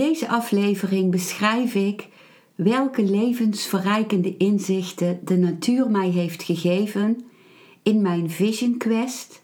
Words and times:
Deze 0.00 0.28
aflevering 0.28 1.10
beschrijf 1.10 1.74
ik 1.74 2.08
welke 2.54 3.02
levensverrijkende 3.02 4.36
inzichten 4.36 5.20
de 5.24 5.36
natuur 5.36 5.90
mij 5.90 6.08
heeft 6.08 6.42
gegeven 6.42 7.24
in 7.82 8.02
mijn 8.02 8.30
Vision 8.30 8.76
Quest 8.78 9.42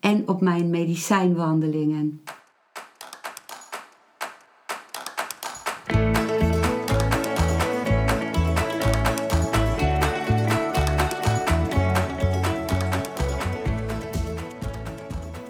en 0.00 0.28
op 0.28 0.40
mijn 0.40 0.70
medicijnwandelingen. 0.70 2.22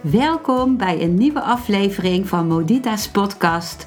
Welkom 0.00 0.76
bij 0.76 1.02
een 1.02 1.14
nieuwe 1.14 1.40
aflevering 1.42 2.28
van 2.28 2.46
Modita's 2.46 3.08
podcast 3.10 3.86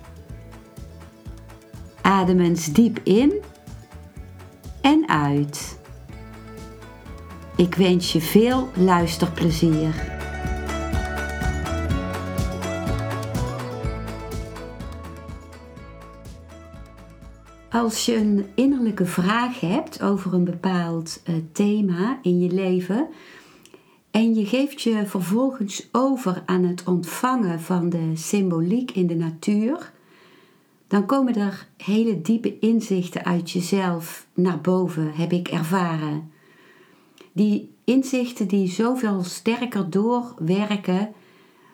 Adem 2.01 2.39
eens 2.39 2.65
diep 2.65 2.99
in 3.03 3.33
en 4.81 5.09
uit. 5.09 5.79
Ik 7.55 7.75
wens 7.75 8.13
je 8.13 8.21
veel 8.21 8.69
luisterplezier. 8.75 10.19
Als 17.69 18.05
je 18.05 18.15
een 18.15 18.45
innerlijke 18.55 19.05
vraag 19.05 19.59
hebt 19.59 20.01
over 20.01 20.33
een 20.33 20.43
bepaald 20.43 21.21
uh, 21.29 21.35
thema 21.51 22.19
in 22.21 22.39
je 22.39 22.51
leven 22.51 23.07
en 24.11 24.33
je 24.35 24.45
geeft 24.45 24.81
je 24.81 25.05
vervolgens 25.05 25.87
over 25.91 26.43
aan 26.45 26.63
het 26.63 26.83
ontvangen 26.83 27.59
van 27.59 27.89
de 27.89 28.11
symboliek 28.13 28.91
in 28.91 29.07
de 29.07 29.15
natuur, 29.15 29.91
dan 30.91 31.05
komen 31.05 31.35
er 31.35 31.67
hele 31.77 32.21
diepe 32.21 32.59
inzichten 32.59 33.25
uit 33.25 33.51
jezelf 33.51 34.27
naar 34.33 34.61
boven, 34.61 35.11
heb 35.13 35.31
ik 35.31 35.47
ervaren. 35.47 36.31
Die 37.31 37.73
inzichten 37.83 38.47
die 38.47 38.67
zoveel 38.67 39.23
sterker 39.23 39.89
doorwerken 39.89 41.13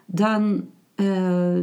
dan, 0.05 0.67
uh, 0.95 1.57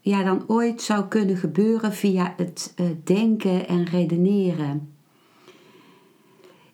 ja, 0.00 0.22
dan 0.22 0.44
ooit 0.46 0.82
zou 0.82 1.04
kunnen 1.04 1.36
gebeuren 1.36 1.92
via 1.92 2.34
het 2.36 2.74
uh, 2.76 2.86
denken 3.04 3.68
en 3.68 3.84
redeneren. 3.84 4.92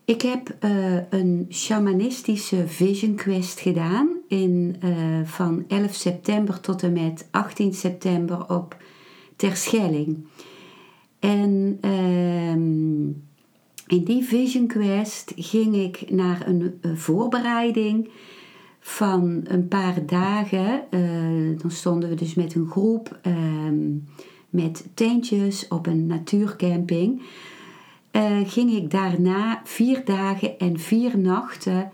Ik 0.04 0.22
heb 0.22 0.56
uh, 0.60 0.98
een 1.10 1.46
shamanistische 1.50 2.68
vision 2.68 3.14
quest 3.14 3.60
gedaan 3.60 4.08
in, 4.28 4.76
van 5.24 5.64
11 5.68 5.94
september 5.94 6.60
tot 6.60 6.82
en 6.82 6.92
met 6.92 7.28
18 7.30 7.74
september 7.74 8.48
op 8.48 8.76
Terschelling. 9.36 10.26
En 11.18 11.78
ehm, 11.80 13.06
in 13.86 14.04
die 14.04 14.24
Vision 14.24 14.66
Quest 14.66 15.32
ging 15.36 15.74
ik 15.74 16.10
naar 16.10 16.48
een, 16.48 16.80
voorbereiding 16.94 18.08
van 18.80 19.40
een 19.44 19.68
paar 19.68 20.06
dagen. 20.06 20.84
Uh, 20.90 21.58
dan 21.58 21.70
stonden 21.70 22.08
we 22.08 22.14
dus 22.14 22.34
met 22.34 22.54
een 22.54 22.66
groep 22.66 23.18
ehm, 23.22 23.84
met 24.50 24.86
tentjes 24.94 25.68
op 25.68 25.86
een 25.86 26.06
natuurcamping. 26.06 27.22
Uh, 28.12 28.38
ging 28.44 28.72
ik 28.72 28.90
daarna 28.90 29.60
vier 29.64 30.04
dagen 30.04 30.58
en 30.58 30.78
vier 30.78 31.18
nachten 31.18 31.90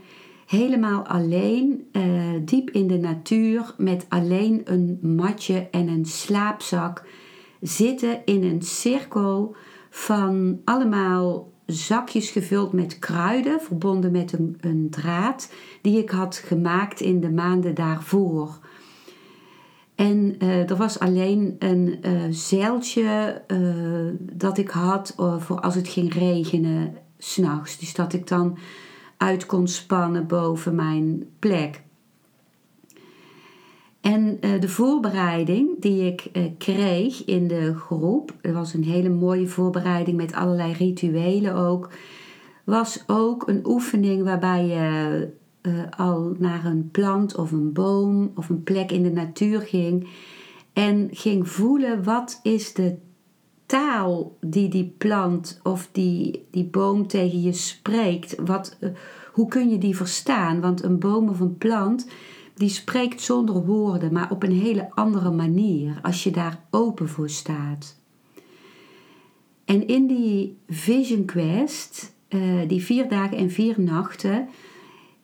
helemaal 0.47 1.07
alleen, 1.07 1.87
diep 2.45 2.71
in 2.71 2.87
de 2.87 2.99
natuur, 2.99 3.75
met 3.77 4.07
alleen 4.09 4.61
een 4.65 4.99
matje 5.03 5.69
en 5.71 5.89
een 5.89 6.05
slaapzak 6.05 7.05
zitten 7.63 8.25
in 8.25 8.43
een 8.43 8.63
cirkel 8.63 9.55
van 9.91 10.61
allemaal 10.65 11.51
zakjes 11.67 12.31
gevuld 12.31 12.73
met 12.73 12.99
kruiden, 12.99 13.61
verbonden 13.61 14.13
met 14.13 14.33
een, 14.33 14.57
een 14.61 14.87
draad, 14.91 15.53
die 15.83 15.99
ik 15.99 16.11
had 16.11 16.37
gemaakt 16.37 17.01
in 17.01 17.21
de 17.21 17.31
maanden 17.31 17.75
daarvoor. 17.75 18.59
En 19.95 20.35
uh, 20.39 20.71
er 20.71 20.77
was 20.77 20.99
alleen 20.99 21.57
een 21.59 21.99
uh, 22.07 22.23
zeiltje 22.31 23.43
uh, 23.47 24.15
dat 24.21 24.59
ik 24.59 24.71
had 24.71 25.15
voor 25.39 25.61
als 25.61 25.75
het 25.75 25.89
ging 25.89 26.15
regenen 26.15 26.97
s'nachts. 27.19 27.79
Dus 27.79 27.95
dat 27.95 28.13
ik 28.13 28.29
dan 28.29 28.59
uit 29.17 29.47
kon 29.47 29.69
spannen 29.69 30.27
boven 30.27 30.75
mijn 30.75 31.29
plek. 31.39 31.83
En 34.03 34.39
uh, 34.41 34.61
de 34.61 34.69
voorbereiding 34.69 35.81
die 35.81 36.07
ik 36.07 36.29
uh, 36.33 36.43
kreeg 36.59 37.25
in 37.25 37.49
de 37.49 37.75
groep, 37.75 38.35
het 38.41 38.53
was 38.53 38.75
een 38.75 38.85
hele 38.85 39.09
mooie 39.09 39.47
voorbereiding 39.47 40.17
met 40.17 40.35
allerlei 40.35 40.73
rituelen 40.73 41.55
ook, 41.55 41.91
was 42.65 43.05
ook 43.07 43.49
een 43.49 43.67
oefening 43.67 44.25
waarbij 44.25 44.67
je 44.67 45.29
uh, 45.63 45.83
al 45.97 46.35
naar 46.39 46.65
een 46.65 46.89
plant 46.91 47.37
of 47.37 47.53
een 47.53 47.73
boom 47.73 48.33
of 48.35 48.49
een 48.49 48.63
plek 48.63 48.93
in 48.93 49.03
de 49.03 49.11
natuur 49.11 49.61
ging 49.61 50.09
en 50.73 51.09
ging 51.13 51.49
voelen 51.49 52.05
wat 52.05 52.41
is 52.43 52.75
de 52.75 52.97
taal 53.67 54.37
die 54.41 54.69
die 54.69 54.95
plant 54.99 55.61
of 55.63 55.89
die, 55.93 56.47
die 56.51 56.65
boom 56.65 57.07
tegen 57.07 57.43
je 57.43 57.53
spreekt. 57.53 58.35
Wat, 58.45 58.79
hoe 59.33 59.49
kun 59.49 59.71
je 59.71 59.79
die 59.79 59.97
verstaan? 59.97 60.61
Want 60.61 60.83
een 60.83 60.99
boom 60.99 61.29
of 61.29 61.41
een 61.41 61.59
plant 61.59 62.07
die 62.55 62.69
spreekt 62.69 63.21
zonder 63.21 63.65
woorden, 63.65 64.13
maar 64.13 64.31
op 64.31 64.43
een 64.43 64.53
hele 64.53 64.91
andere 64.95 65.31
manier 65.31 65.99
als 66.03 66.25
je 66.25 66.31
daar 66.31 66.65
open 66.71 67.09
voor 67.09 67.31
staat. 67.31 68.01
En 69.65 69.87
in 69.87 70.07
die 70.07 70.59
Vision 70.69 71.25
Quest, 71.25 72.15
uh, 72.29 72.69
die 72.69 72.83
vier 72.83 73.09
dagen 73.09 73.37
en 73.37 73.51
vier 73.51 73.81
nachten, 73.81 74.49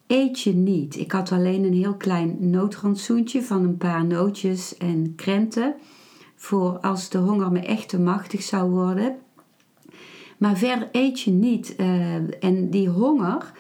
eet 0.07 0.41
je 0.41 0.55
niet. 0.55 0.97
Ik 0.97 1.13
had 1.13 1.33
alleen 1.33 1.65
een 1.65 1.75
heel 1.75 1.95
klein 1.95 2.51
noodrantsoentje 2.51 3.43
van 3.43 3.65
een 3.65 3.77
paar 3.77 4.05
nootjes 4.05 4.77
en 4.77 5.15
krenten 5.17 5.75
voor 6.37 6.79
als 6.79 7.09
de 7.09 7.19
honger 7.19 7.53
me 7.53 7.61
echt 7.61 7.89
te 7.89 8.01
machtig 8.01 8.43
zou 8.43 8.71
worden. 8.71 9.17
Maar 10.39 10.57
verder 10.57 10.89
eet 10.93 11.21
je 11.21 11.31
niet. 11.31 11.75
Uh, 11.77 12.45
en 12.45 12.71
die 12.71 12.89
honger, 12.89 13.53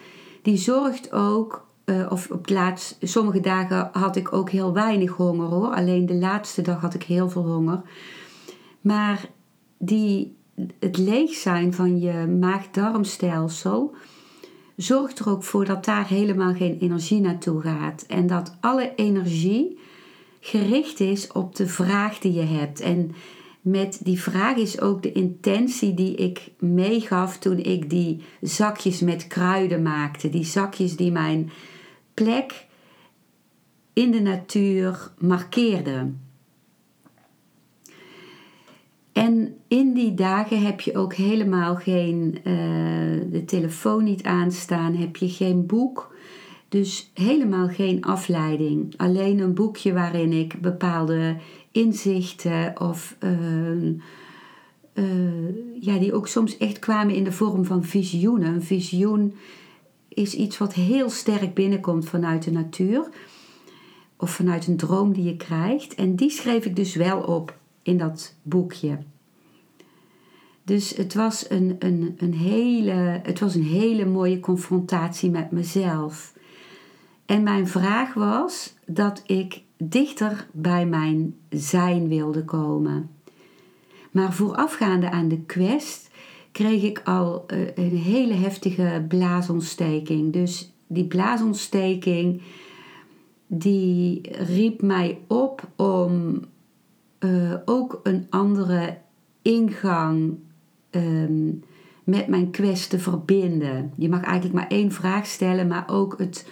die 0.42 0.56
zorgt 0.56 1.12
ook 1.12 1.67
uh, 1.88 2.06
of 2.10 2.30
op 2.30 2.48
laatst, 2.48 2.96
sommige 3.00 3.40
dagen 3.40 3.88
had 3.92 4.16
ik 4.16 4.32
ook 4.32 4.50
heel 4.50 4.72
weinig 4.72 5.10
honger 5.10 5.46
hoor. 5.46 5.74
Alleen 5.74 6.06
de 6.06 6.14
laatste 6.14 6.62
dag 6.62 6.80
had 6.80 6.94
ik 6.94 7.02
heel 7.02 7.30
veel 7.30 7.44
honger. 7.46 7.82
Maar 8.80 9.28
die, 9.78 10.36
het 10.78 10.96
leeg 10.96 11.30
zijn 11.30 11.74
van 11.74 12.00
je 12.00 12.26
maag-darmstelsel 12.40 13.94
zorgt 14.76 15.18
er 15.18 15.28
ook 15.30 15.44
voor 15.44 15.64
dat 15.64 15.84
daar 15.84 16.08
helemaal 16.08 16.54
geen 16.54 16.78
energie 16.80 17.20
naartoe 17.20 17.60
gaat. 17.60 18.04
En 18.08 18.26
dat 18.26 18.56
alle 18.60 18.92
energie 18.96 19.78
gericht 20.40 21.00
is 21.00 21.32
op 21.32 21.54
de 21.54 21.66
vraag 21.66 22.18
die 22.18 22.32
je 22.32 22.44
hebt. 22.44 22.80
En 22.80 23.14
met 23.60 24.00
die 24.02 24.20
vraag 24.20 24.56
is 24.56 24.80
ook 24.80 25.02
de 25.02 25.12
intentie 25.12 25.94
die 25.94 26.14
ik 26.14 26.50
meegaf 26.58 27.38
toen 27.38 27.58
ik 27.58 27.90
die 27.90 28.22
zakjes 28.40 29.00
met 29.00 29.26
kruiden 29.26 29.82
maakte. 29.82 30.28
Die 30.28 30.44
zakjes 30.44 30.96
die 30.96 31.12
mijn 31.12 31.50
plek 32.22 32.66
in 33.92 34.10
de 34.10 34.20
natuur 34.20 35.10
markeerde. 35.18 36.12
En 39.12 39.56
in 39.68 39.94
die 39.94 40.14
dagen 40.14 40.62
heb 40.62 40.80
je 40.80 40.96
ook 40.96 41.14
helemaal 41.14 41.76
geen, 41.76 42.38
uh, 42.38 42.44
de 43.32 43.42
telefoon 43.46 44.04
niet 44.04 44.22
aanstaan, 44.22 44.94
heb 44.94 45.16
je 45.16 45.28
geen 45.28 45.66
boek. 45.66 46.16
Dus 46.68 47.10
helemaal 47.14 47.68
geen 47.68 48.04
afleiding. 48.04 48.94
Alleen 48.96 49.38
een 49.38 49.54
boekje 49.54 49.92
waarin 49.92 50.32
ik 50.32 50.60
bepaalde 50.60 51.36
inzichten 51.72 52.80
of 52.80 53.16
uh, 53.20 53.82
uh, 54.94 55.04
ja, 55.80 55.98
die 55.98 56.12
ook 56.12 56.28
soms 56.28 56.56
echt 56.56 56.78
kwamen 56.78 57.14
in 57.14 57.24
de 57.24 57.32
vorm 57.32 57.64
van 57.64 57.84
visioenen. 57.84 58.54
Een 58.54 58.62
visioen 58.62 59.34
is 60.18 60.34
iets 60.34 60.58
wat 60.58 60.74
heel 60.74 61.10
sterk 61.10 61.54
binnenkomt 61.54 62.08
vanuit 62.08 62.42
de 62.42 62.50
natuur. 62.50 63.08
Of 64.16 64.30
vanuit 64.30 64.66
een 64.66 64.76
droom 64.76 65.12
die 65.12 65.24
je 65.24 65.36
krijgt. 65.36 65.94
En 65.94 66.16
die 66.16 66.30
schreef 66.30 66.64
ik 66.64 66.76
dus 66.76 66.94
wel 66.94 67.20
op 67.20 67.58
in 67.82 67.98
dat 67.98 68.34
boekje. 68.42 68.98
Dus 70.62 70.96
het 70.96 71.14
was 71.14 71.50
een, 71.50 71.76
een, 71.78 72.14
een, 72.18 72.34
hele, 72.34 73.20
het 73.22 73.40
was 73.40 73.54
een 73.54 73.64
hele 73.64 74.04
mooie 74.04 74.40
confrontatie 74.40 75.30
met 75.30 75.50
mezelf. 75.50 76.32
En 77.26 77.42
mijn 77.42 77.68
vraag 77.68 78.14
was 78.14 78.74
dat 78.86 79.22
ik 79.26 79.62
dichter 79.76 80.46
bij 80.52 80.86
mijn 80.86 81.34
zijn 81.48 82.08
wilde 82.08 82.44
komen. 82.44 83.10
Maar 84.10 84.32
voorafgaande 84.32 85.10
aan 85.10 85.28
de 85.28 85.40
quest 85.40 86.07
kreeg 86.58 86.82
ik 86.82 87.00
al 87.04 87.44
eh, 87.46 87.58
een 87.74 87.96
hele 87.96 88.34
heftige 88.34 89.04
blaasontsteking. 89.08 90.32
Dus 90.32 90.72
die 90.86 91.06
blaasontsteking 91.06 92.42
die 93.46 94.20
riep 94.38 94.82
mij 94.82 95.18
op 95.26 95.68
om 95.76 96.40
uh, 97.20 97.54
ook 97.64 98.00
een 98.02 98.26
andere 98.30 98.98
ingang 99.42 100.38
Ehm, 100.90 101.48
met 102.04 102.28
mijn 102.28 102.50
quest 102.50 102.90
te 102.90 102.98
verbinden. 102.98 103.92
Je 103.96 104.08
mag 104.08 104.22
eigenlijk 104.22 104.54
maar 104.54 104.66
één 104.66 104.92
vraag 104.92 105.26
stellen, 105.26 105.66
maar 105.66 105.84
ook 105.86 106.18
het, 106.18 106.48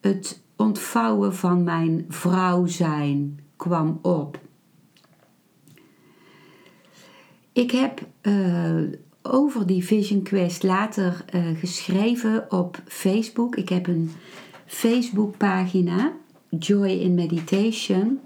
het 0.00 0.42
ontvouwen 0.56 1.34
van 1.34 1.62
mijn 1.62 2.04
vrouw 2.08 2.66
zijn 2.66 3.38
kwam 3.56 3.98
op. 4.02 4.40
Ik 7.52 7.70
heb 7.70 8.06
uh, 8.22 8.82
over 9.32 9.66
die 9.66 9.84
Vision 9.84 10.22
Quest 10.22 10.62
later 10.62 11.24
uh, 11.34 11.42
geschreven 11.58 12.46
op 12.52 12.82
Facebook. 12.86 13.56
Ik 13.56 13.68
heb 13.68 13.86
een 13.86 14.10
Facebookpagina, 14.66 16.12
Joy 16.58 16.88
in 16.88 17.14
Meditation. 17.14 18.20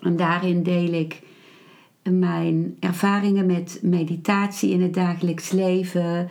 En 0.00 0.16
daarin 0.16 0.62
deel 0.62 0.92
ik 0.92 1.22
mijn 2.02 2.76
ervaringen 2.80 3.46
met 3.46 3.78
meditatie 3.82 4.70
in 4.70 4.82
het 4.82 4.94
dagelijks 4.94 5.50
leven. 5.50 6.28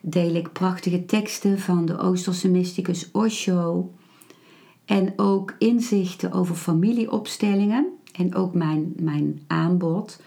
Deel 0.00 0.34
ik 0.34 0.52
prachtige 0.52 1.04
teksten 1.04 1.58
van 1.58 1.86
de 1.86 1.98
Oosterse 1.98 2.48
mysticus 2.48 3.10
Osho. 3.12 3.92
En 4.84 5.12
ook 5.16 5.54
inzichten 5.58 6.32
over 6.32 6.54
familieopstellingen. 6.54 7.86
En 8.12 8.34
ook 8.34 8.54
mijn, 8.54 8.92
mijn 8.96 9.40
aanbod. 9.46 10.20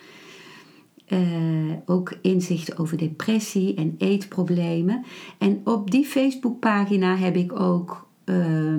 Uh, 1.09 1.73
ook 1.85 2.17
inzichten 2.21 2.77
over 2.77 2.97
depressie 2.97 3.75
en 3.75 3.95
eetproblemen. 3.97 5.03
En 5.37 5.61
op 5.63 5.91
die 5.91 6.05
Facebookpagina 6.05 7.15
heb 7.15 7.35
ik 7.35 7.59
ook 7.59 8.07
uh, 8.25 8.75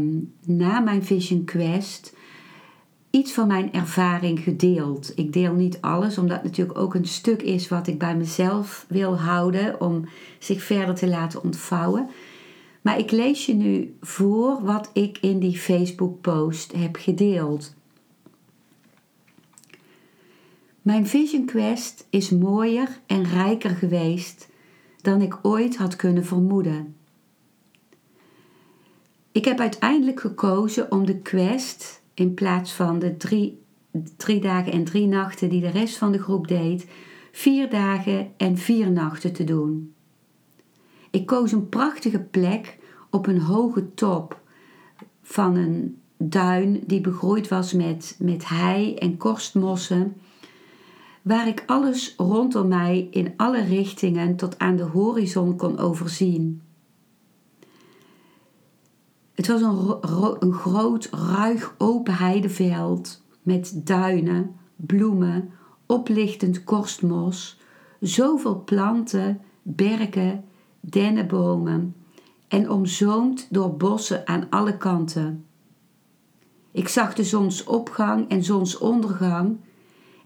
na 0.46 0.80
mijn 0.80 1.04
Vision 1.04 1.44
Quest 1.44 2.12
iets 3.10 3.32
van 3.32 3.46
mijn 3.46 3.72
ervaring 3.72 4.40
gedeeld. 4.40 5.12
Ik 5.14 5.32
deel 5.32 5.54
niet 5.54 5.80
alles, 5.80 6.18
omdat 6.18 6.42
natuurlijk 6.42 6.78
ook 6.78 6.94
een 6.94 7.06
stuk 7.06 7.42
is 7.42 7.68
wat 7.68 7.86
ik 7.86 7.98
bij 7.98 8.16
mezelf 8.16 8.84
wil 8.88 9.18
houden 9.18 9.80
om 9.80 10.08
zich 10.38 10.62
verder 10.62 10.94
te 10.94 11.08
laten 11.08 11.42
ontvouwen. 11.42 12.08
Maar 12.82 12.98
ik 12.98 13.10
lees 13.10 13.46
je 13.46 13.54
nu 13.54 13.96
voor 14.00 14.62
wat 14.62 14.90
ik 14.92 15.18
in 15.20 15.38
die 15.38 15.58
Facebook-post 15.58 16.72
heb 16.72 16.96
gedeeld. 16.96 17.74
Mijn 20.82 21.06
Vision 21.06 21.44
Quest 21.44 22.06
is 22.10 22.30
mooier 22.30 23.00
en 23.06 23.24
rijker 23.24 23.70
geweest 23.70 24.48
dan 25.02 25.20
ik 25.20 25.38
ooit 25.42 25.76
had 25.76 25.96
kunnen 25.96 26.24
vermoeden. 26.24 26.96
Ik 29.32 29.44
heb 29.44 29.58
uiteindelijk 29.58 30.20
gekozen 30.20 30.92
om 30.92 31.06
de 31.06 31.18
quest 31.18 32.02
in 32.14 32.34
plaats 32.34 32.72
van 32.72 32.98
de 32.98 33.16
drie, 33.16 33.62
drie 34.16 34.40
dagen 34.40 34.72
en 34.72 34.84
drie 34.84 35.06
nachten 35.06 35.48
die 35.48 35.60
de 35.60 35.70
rest 35.70 35.96
van 35.96 36.12
de 36.12 36.18
groep 36.18 36.48
deed, 36.48 36.86
vier 37.32 37.70
dagen 37.70 38.32
en 38.36 38.56
vier 38.56 38.90
nachten 38.90 39.32
te 39.32 39.44
doen. 39.44 39.94
Ik 41.10 41.26
koos 41.26 41.52
een 41.52 41.68
prachtige 41.68 42.20
plek 42.20 42.78
op 43.10 43.26
een 43.26 43.40
hoge 43.40 43.94
top 43.94 44.40
van 45.22 45.56
een 45.56 45.98
duin 46.16 46.82
die 46.86 47.00
begroeid 47.00 47.48
was 47.48 47.72
met, 47.72 48.16
met 48.18 48.48
hei 48.48 48.94
en 48.94 49.16
korstmossen, 49.16 50.16
waar 51.22 51.48
ik 51.48 51.62
alles 51.66 52.14
rondom 52.16 52.68
mij 52.68 53.08
in 53.10 53.32
alle 53.36 53.64
richtingen 53.64 54.36
tot 54.36 54.58
aan 54.58 54.76
de 54.76 54.82
horizon 54.82 55.56
kon 55.56 55.78
overzien. 55.78 56.62
Het 59.34 59.46
was 59.46 59.60
een, 60.40 60.52
groot, 60.52 61.08
ruig 61.10 61.74
open 61.78 62.14
heideveld 62.14 63.22
met 63.42 63.80
duinen, 63.84 64.56
bloemen, 64.76 65.50
oplichtend 65.86 66.64
korstmos, 66.64 67.60
zoveel 68.00 68.62
planten, 68.64 69.40
berken, 69.62 70.44
dennenbomen 70.80 71.94
en 72.48 72.70
omzoomd 72.70 73.46
door 73.50 73.76
bossen 73.76 74.26
aan 74.26 74.46
alle 74.50 74.76
kanten. 74.76 75.44
Ik 76.72 76.88
zag 76.88 77.14
de 77.14 77.24
zonsopgang 77.24 78.28
en 78.28 78.44
zonsondergang 78.44 79.56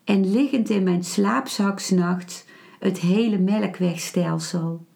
en 0.04 0.30
liggend 0.30 0.70
in 0.70 0.82
mijn 0.82 1.04
slaapzak 1.04 1.78
s'nachts 1.78 2.44
het 2.78 2.98
hele 2.98 3.38
melkwegstelsel. 3.38 4.86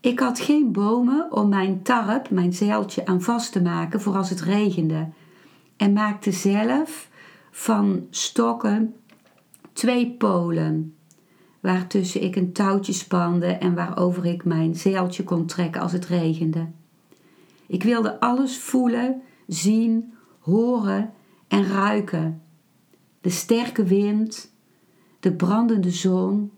Ik 0.00 0.20
had 0.20 0.40
geen 0.40 0.72
bomen 0.72 1.32
om 1.32 1.48
mijn 1.48 1.82
tarp, 1.82 2.30
mijn 2.30 2.52
zeiltje, 2.52 3.06
aan 3.06 3.22
vast 3.22 3.52
te 3.52 3.62
maken 3.62 4.00
voor 4.00 4.16
als 4.16 4.30
het 4.30 4.40
regende. 4.40 5.08
En 5.76 5.92
maakte 5.92 6.32
zelf 6.32 7.08
van 7.50 8.06
stokken 8.10 8.94
twee 9.72 10.10
polen, 10.10 10.94
waartussen 11.60 12.22
ik 12.22 12.36
een 12.36 12.52
touwtje 12.52 12.92
spande 12.92 13.46
en 13.46 13.74
waarover 13.74 14.26
ik 14.26 14.44
mijn 14.44 14.74
zeiltje 14.74 15.24
kon 15.24 15.46
trekken 15.46 15.80
als 15.80 15.92
het 15.92 16.06
regende. 16.06 16.66
Ik 17.66 17.82
wilde 17.82 18.20
alles 18.20 18.58
voelen, 18.58 19.22
zien, 19.46 20.12
horen 20.38 21.12
en 21.48 21.66
ruiken. 21.66 22.42
De 23.20 23.30
sterke 23.30 23.84
wind, 23.84 24.52
de 25.20 25.32
brandende 25.32 25.90
zon, 25.90 26.50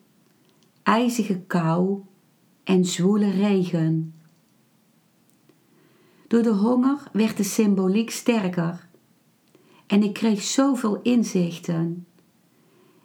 ijzige 0.82 1.40
kou 1.40 2.00
en 2.64 2.84
zwoele 2.84 3.30
regen. 3.30 4.14
Door 6.28 6.42
de 6.42 6.54
honger 6.54 7.02
werd 7.12 7.36
de 7.36 7.42
symboliek 7.42 8.10
sterker 8.10 8.88
en 9.86 10.02
ik 10.02 10.12
kreeg 10.12 10.42
zoveel 10.42 11.02
inzichten 11.02 12.06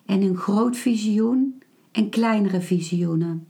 en 0.05 0.21
een 0.21 0.37
groot 0.37 0.77
visioen 0.77 1.61
en 1.91 2.09
kleinere 2.09 2.61
visioenen. 2.61 3.47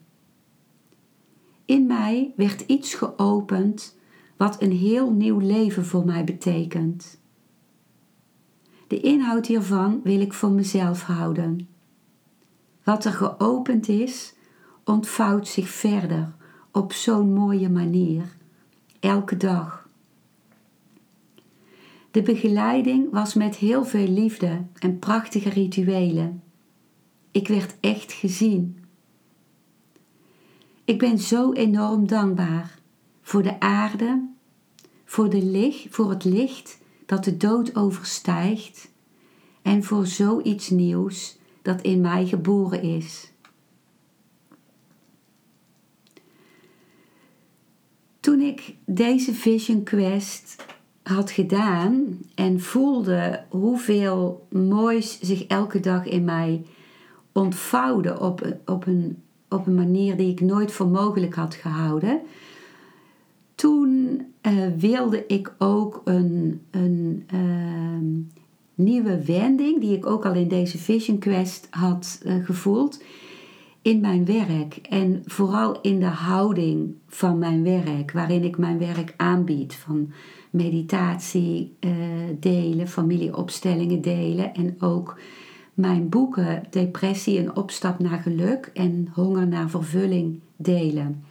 In 1.66 1.86
mij 1.86 2.34
werd 2.36 2.62
iets 2.62 2.94
geopend 2.94 3.98
wat 4.38 4.62
een 4.62 4.72
heel 4.72 5.12
nieuw 5.12 5.40
leven 5.40 5.86
voor 5.86 6.06
mij 6.06 6.24
betekent. 6.24 7.20
De 8.88 9.00
inhoud 9.00 9.48
hiervan 9.48 10.02
wil 10.04 10.22
ik 10.22 10.34
voor 10.34 10.52
mezelf 10.52 11.02
houden. 11.02 11.68
Wat 12.84 13.06
er 13.06 13.14
geopend 13.14 13.88
is, 13.88 14.34
ontvouwt 14.84 15.48
zich 15.48 15.70
verder 15.70 16.34
op 16.72 16.94
zo'n 16.94 17.34
mooie 17.34 17.70
manier, 17.70 18.36
elke 19.00 19.38
dag. 19.38 19.90
De 22.12 22.22
begeleiding 22.22 23.12
was 23.12 23.34
met 23.34 23.56
heel 23.56 23.86
veel 23.86 24.08
liefde 24.08 24.66
en 24.80 25.00
prachtige 25.00 25.50
rituelen. 25.50 26.44
Ik 27.32 27.48
werd 27.48 27.76
echt 27.80 28.12
gezien. 28.12 28.78
Ik 30.84 31.00
ben 31.00 31.18
zo 31.18 31.54
enorm 31.54 32.08
dankbaar 32.08 32.80
voor 33.22 33.44
de 33.44 33.60
aarde, 33.60 34.28
voor, 35.06 35.30
de 35.30 35.44
licht, 35.44 35.88
voor 35.90 36.10
het 36.10 36.24
licht 36.24 36.80
dat 37.08 37.24
de 37.24 37.38
dood 37.38 37.76
overstijgt 37.76 38.92
en 39.62 39.84
voor 39.84 40.06
zoiets 40.06 40.70
nieuws 40.70 41.38
dat 41.62 41.82
in 41.82 42.02
mij 42.02 42.26
geboren 42.26 42.82
is. 42.82 43.32
Toen 48.20 48.42
ik 48.42 48.76
deze 48.86 49.34
Vision 49.34 49.84
Quest 49.84 50.66
had 51.04 51.32
gedaan 51.32 52.20
en 52.36 52.60
voelde 52.60 53.44
hoeveel 53.50 54.48
moois 54.50 55.20
zich 55.20 55.46
elke 55.46 55.80
dag 55.80 56.06
in 56.06 56.24
mij 56.24 56.66
ontvouwde 57.32 58.20
op, 58.20 58.58
op, 58.66 58.86
een, 58.86 59.24
op 59.50 59.68
een 59.68 59.76
manier 59.76 60.18
die 60.18 60.32
ik 60.32 60.42
nooit 60.42 60.72
voor 60.72 60.88
mogelijk 60.88 61.36
had 61.36 61.56
gehouden, 61.56 62.22
toen 63.58 64.22
uh, 64.42 64.68
wilde 64.78 65.26
ik 65.28 65.54
ook 65.58 66.02
een, 66.06 66.62
een 66.72 67.28
uh, 67.34 68.34
nieuwe 68.76 69.26
wending, 69.26 69.82
die 69.82 69.98
ik 69.98 70.06
ook 70.06 70.26
al 70.26 70.34
in 70.34 70.48
deze 70.48 70.78
Vision 70.78 71.18
Quest 71.18 71.68
had 71.70 72.22
uh, 72.26 72.46
gevoeld 72.46 73.04
in 73.82 74.00
mijn 74.00 74.26
werk 74.26 74.78
en 74.90 75.22
vooral 75.26 75.82
in 75.82 76.00
de 76.00 76.06
houding 76.06 76.96
van 77.08 77.38
mijn 77.38 77.64
werk, 77.64 78.12
waarin 78.12 78.44
ik 78.44 78.58
mijn 78.58 78.80
werk 78.80 79.14
aanbied 79.18 79.76
van 79.76 80.12
meditatie 80.50 81.76
uh, 81.80 81.92
delen, 82.40 82.88
familieopstellingen 82.88 84.02
delen 84.02 84.54
en 84.54 84.76
ook 84.80 85.20
mijn 85.74 86.10
boeken 86.10 86.64
Depressie 86.70 87.40
en 87.40 87.56
Opstap 87.56 88.00
naar 88.00 88.20
Geluk 88.20 88.70
en 88.74 89.10
Honger 89.14 89.48
naar 89.48 89.70
Vervulling 89.70 90.40
delen. 90.56 91.24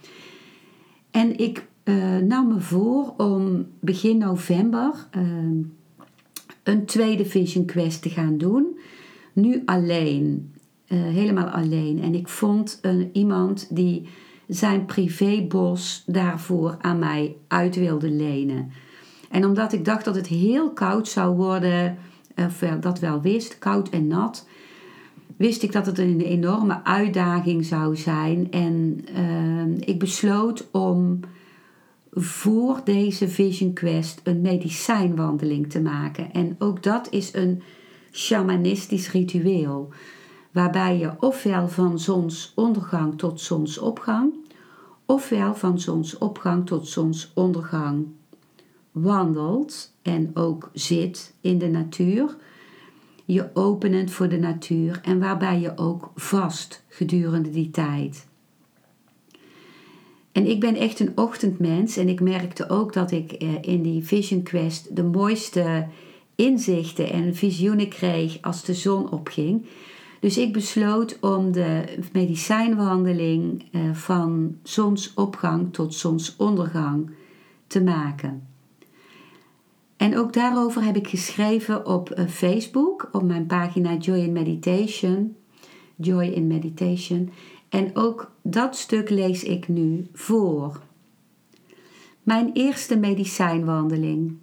En 1.11 1.37
ik 1.37 1.67
uh, 1.87 2.17
nam 2.17 2.47
me 2.47 2.59
voor 2.59 3.13
om 3.17 3.65
begin 3.79 4.17
november 4.17 5.07
uh, 5.17 5.21
een 6.63 6.85
tweede 6.85 7.25
Vision 7.25 7.65
Quest 7.65 8.01
te 8.01 8.09
gaan 8.09 8.37
doen. 8.37 8.79
Nu 9.33 9.61
alleen, 9.65 10.53
uh, 10.87 11.01
helemaal 11.01 11.47
alleen. 11.47 12.01
En 12.01 12.15
ik 12.15 12.27
vond 12.27 12.79
een, 12.81 13.09
iemand 13.13 13.75
die 13.75 14.07
zijn 14.47 14.85
privébos 14.85 16.03
daarvoor 16.05 16.75
aan 16.81 16.99
mij 16.99 17.35
uit 17.47 17.75
wilde 17.75 18.09
lenen. 18.09 18.71
En 19.29 19.45
omdat 19.45 19.73
ik 19.73 19.85
dacht 19.85 20.05
dat 20.05 20.15
het 20.15 20.27
heel 20.27 20.71
koud 20.71 21.07
zou 21.07 21.35
worden, 21.35 21.97
of 22.35 22.63
dat 22.79 22.99
wel 22.99 23.21
wist, 23.21 23.59
koud 23.59 23.89
en 23.89 24.07
nat, 24.07 24.47
wist 25.37 25.63
ik 25.63 25.71
dat 25.71 25.85
het 25.85 25.97
een 25.97 26.21
enorme 26.21 26.83
uitdaging 26.83 27.65
zou 27.65 27.95
zijn. 27.95 28.51
En 28.51 29.03
ik 29.79 29.99
besloot 29.99 30.67
om 30.71 31.19
voor 32.21 32.81
deze 32.83 33.27
Vision 33.27 33.73
Quest 33.73 34.19
een 34.23 34.41
medicijnwandeling 34.41 35.69
te 35.69 35.81
maken. 35.81 36.31
En 36.31 36.55
ook 36.59 36.83
dat 36.83 37.07
is 37.09 37.33
een 37.33 37.61
shamanistisch 38.11 39.11
ritueel. 39.11 39.89
Waarbij 40.51 40.97
je 40.97 41.11
ofwel 41.19 41.67
van 41.67 41.99
zonsondergang 41.99 43.17
tot 43.17 43.41
zonsopgang, 43.41 44.33
ofwel 45.05 45.55
van 45.55 45.79
zonsopgang 45.79 46.65
tot 46.65 46.87
zonsondergang 46.87 48.07
wandelt 48.91 49.93
en 50.01 50.31
ook 50.33 50.69
zit 50.73 51.33
in 51.41 51.57
de 51.57 51.67
natuur. 51.67 52.35
Je 53.25 53.49
openend 53.53 54.11
voor 54.11 54.29
de 54.29 54.39
natuur 54.39 54.99
en 55.03 55.19
waarbij 55.19 55.59
je 55.59 55.77
ook 55.77 56.11
vast 56.15 56.83
gedurende 56.87 57.49
die 57.49 57.69
tijd. 57.69 58.27
En 60.37 60.49
ik 60.49 60.59
ben 60.59 60.75
echt 60.75 60.99
een 60.99 61.11
ochtendmens 61.15 61.97
en 61.97 62.09
ik 62.09 62.21
merkte 62.21 62.69
ook 62.69 62.93
dat 62.93 63.11
ik 63.11 63.31
eh, 63.31 63.49
in 63.61 63.81
die 63.81 64.03
Vision 64.03 64.43
Quest 64.43 64.95
de 64.95 65.03
mooiste 65.03 65.87
inzichten 66.35 67.11
en 67.11 67.35
visioenen 67.35 67.89
kreeg 67.89 68.37
als 68.41 68.63
de 68.63 68.73
zon 68.73 69.11
opging. 69.11 69.65
Dus 70.19 70.37
ik 70.37 70.53
besloot 70.53 71.17
om 71.21 71.51
de 71.51 71.83
medicijnwandeling 72.11 73.65
eh, 73.71 73.93
van 73.93 74.57
zonsopgang 74.63 75.73
tot 75.73 75.93
zonsondergang 75.93 77.09
te 77.67 77.83
maken. 77.83 78.47
En 79.95 80.17
ook 80.17 80.33
daarover 80.33 80.83
heb 80.83 80.95
ik 80.95 81.07
geschreven 81.07 81.85
op 81.85 82.09
eh, 82.09 82.27
Facebook, 82.27 83.09
op 83.11 83.23
mijn 83.23 83.45
pagina 83.45 83.95
Joy 83.95 84.17
in 84.17 84.31
Meditation. 84.31 85.35
Joy 85.95 86.25
in 86.25 86.47
Meditation. 86.47 87.29
En 87.69 87.95
ook 87.95 88.31
dat 88.41 88.75
stuk 88.75 89.09
lees 89.09 89.43
ik 89.43 89.67
nu 89.67 90.07
voor. 90.13 90.81
Mijn 92.23 92.51
eerste 92.53 92.97
medicijnwandeling. 92.97 94.37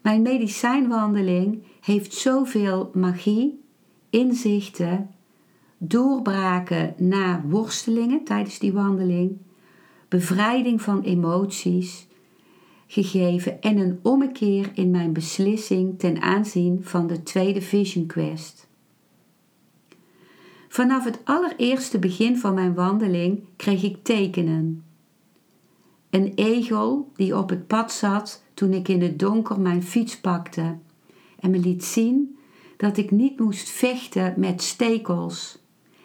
Mijn 0.00 0.22
medicijnwandeling 0.22 1.62
heeft 1.80 2.14
zoveel 2.14 2.90
magie, 2.94 3.60
inzichten, 4.10 5.10
doorbraken 5.78 6.94
na 6.98 7.42
worstelingen 7.46 8.24
tijdens 8.24 8.58
die 8.58 8.72
wandeling, 8.72 9.38
bevrijding 10.08 10.82
van 10.82 11.02
emoties 11.02 12.06
gegeven 12.86 13.60
en 13.60 13.78
een 13.78 13.98
ommekeer 14.02 14.70
in 14.74 14.90
mijn 14.90 15.12
beslissing 15.12 15.98
ten 15.98 16.20
aanzien 16.20 16.84
van 16.84 17.06
de 17.06 17.22
tweede 17.22 17.60
Vision 17.62 18.06
Quest. 18.06 18.68
Vanaf 20.76 21.04
het 21.04 21.18
allereerste 21.24 21.98
begin 21.98 22.38
van 22.38 22.54
mijn 22.54 22.74
wandeling 22.74 23.44
kreeg 23.56 23.82
ik 23.82 24.04
tekenen. 24.04 24.84
Een 26.10 26.32
egel 26.34 27.10
die 27.14 27.36
op 27.36 27.48
het 27.48 27.66
pad 27.66 27.92
zat 27.92 28.42
toen 28.54 28.72
ik 28.72 28.88
in 28.88 29.02
het 29.02 29.18
donker 29.18 29.60
mijn 29.60 29.82
fiets 29.82 30.20
pakte 30.20 30.76
en 31.40 31.50
me 31.50 31.58
liet 31.58 31.84
zien 31.84 32.38
dat 32.76 32.96
ik 32.96 33.10
niet 33.10 33.38
moest 33.38 33.68
vechten 33.68 34.34
met 34.36 34.62
stekels 34.62 35.58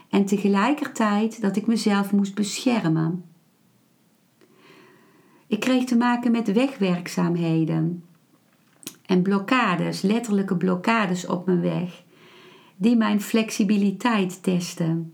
en 0.10 0.26
tegelijkertijd 0.26 1.42
dat 1.42 1.56
ik 1.56 1.68
mezelf 1.68 2.12
moest 2.12 2.36
beschermen. 2.36 3.24
Ik 5.48 5.60
kreeg 5.60 5.84
te 5.84 5.98
maken 5.98 6.32
met 6.32 6.54
wegwerkzaamheden 6.54 8.04
en 9.06 9.22
blokkades, 9.22 10.02
letterlijke 10.02 10.58
blokkades 10.58 11.28
op 11.28 11.46
mijn 11.46 11.62
weg 11.62 12.04
die 12.82 12.96
mijn 12.96 13.22
flexibiliteit 13.22 14.44
testen. 14.44 15.14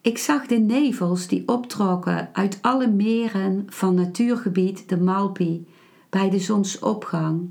Ik 0.00 0.18
zag 0.18 0.46
de 0.46 0.58
nevels 0.58 1.26
die 1.26 1.48
optrokken 1.48 2.28
uit 2.32 2.58
alle 2.60 2.88
meren 2.88 3.66
van 3.68 3.94
natuurgebied 3.94 4.88
de 4.88 4.96
Malpi 4.96 5.66
bij 6.10 6.30
de 6.30 6.38
zonsopgang. 6.38 7.50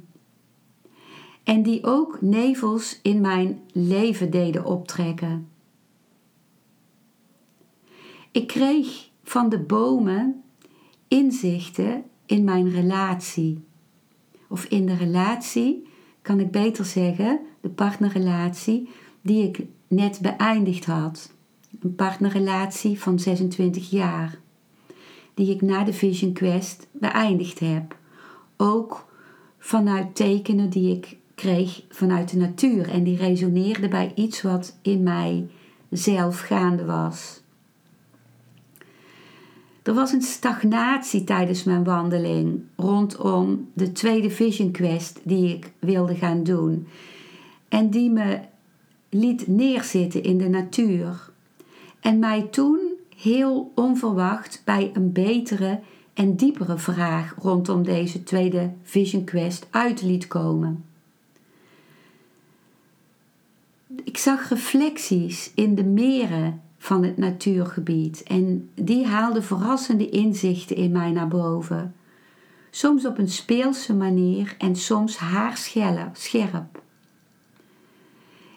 En 1.43 1.63
die 1.63 1.83
ook 1.83 2.21
nevels 2.21 2.99
in 3.01 3.21
mijn 3.21 3.61
leven 3.71 4.31
deden 4.31 4.65
optrekken. 4.65 5.49
Ik 8.31 8.47
kreeg 8.47 9.09
van 9.23 9.49
de 9.49 9.59
bomen 9.59 10.43
inzichten 11.07 12.03
in 12.25 12.43
mijn 12.43 12.69
relatie. 12.69 13.63
Of 14.47 14.65
in 14.65 14.85
de 14.85 14.95
relatie 14.95 15.87
kan 16.21 16.39
ik 16.39 16.51
beter 16.51 16.85
zeggen, 16.85 17.39
de 17.61 17.69
partnerrelatie 17.69 18.89
die 19.21 19.47
ik 19.47 19.65
net 19.87 20.19
beëindigd 20.21 20.85
had. 20.85 21.31
Een 21.79 21.95
partnerrelatie 21.95 22.99
van 22.99 23.19
26 23.19 23.89
jaar, 23.89 24.37
die 25.33 25.53
ik 25.53 25.61
na 25.61 25.83
de 25.83 25.93
Vision 25.93 26.33
Quest 26.33 26.87
beëindigd 26.91 27.59
heb. 27.59 27.97
Ook 28.57 29.07
vanuit 29.57 30.15
tekenen 30.15 30.69
die 30.69 30.95
ik 30.95 31.17
kreeg 31.35 31.83
vanuit 31.89 32.29
de 32.29 32.37
natuur 32.37 32.89
en 32.89 33.03
die 33.03 33.17
resoneerde 33.17 33.87
bij 33.87 34.11
iets 34.15 34.41
wat 34.41 34.77
in 34.81 35.03
mij 35.03 35.49
zelf 35.89 36.39
gaande 36.39 36.85
was. 36.85 37.41
Er 39.89 39.95
was 39.95 40.11
een 40.11 40.21
stagnatie 40.21 41.23
tijdens 41.23 41.63
mijn 41.63 41.83
wandeling 41.83 42.61
rondom 42.75 43.69
de 43.73 43.91
tweede 43.91 44.29
Vision 44.29 44.71
Quest 44.71 45.19
die 45.23 45.55
ik 45.55 45.71
wilde 45.79 46.15
gaan 46.15 46.43
doen. 46.43 46.87
En 47.67 47.89
die 47.89 48.09
me 48.09 48.39
liet 49.09 49.47
neerzitten 49.47 50.23
in 50.23 50.37
de 50.37 50.49
natuur. 50.49 51.29
En 51.99 52.19
mij 52.19 52.41
toen 52.41 52.79
heel 53.15 53.71
onverwacht 53.75 54.61
bij 54.65 54.91
een 54.93 55.11
betere 55.11 55.79
en 56.13 56.35
diepere 56.35 56.77
vraag 56.77 57.35
rondom 57.41 57.83
deze 57.83 58.23
tweede 58.23 58.71
Vision 58.83 59.23
Quest 59.23 59.67
uit 59.69 60.01
liet 60.01 60.27
komen. 60.27 60.85
Ik 64.03 64.17
zag 64.17 64.49
reflecties 64.49 65.51
in 65.55 65.75
de 65.75 65.83
meren 65.83 66.61
van 66.79 67.03
het 67.03 67.17
natuurgebied. 67.17 68.23
En 68.23 68.69
die 68.75 69.05
haalde 69.05 69.41
verrassende 69.41 70.09
inzichten 70.09 70.75
in 70.75 70.91
mij 70.91 71.11
naar 71.11 71.27
boven. 71.27 71.95
Soms 72.69 73.05
op 73.05 73.17
een 73.17 73.29
speelse 73.29 73.95
manier 73.95 74.55
en 74.57 74.75
soms 74.75 75.17
haarscherp. 75.17 76.81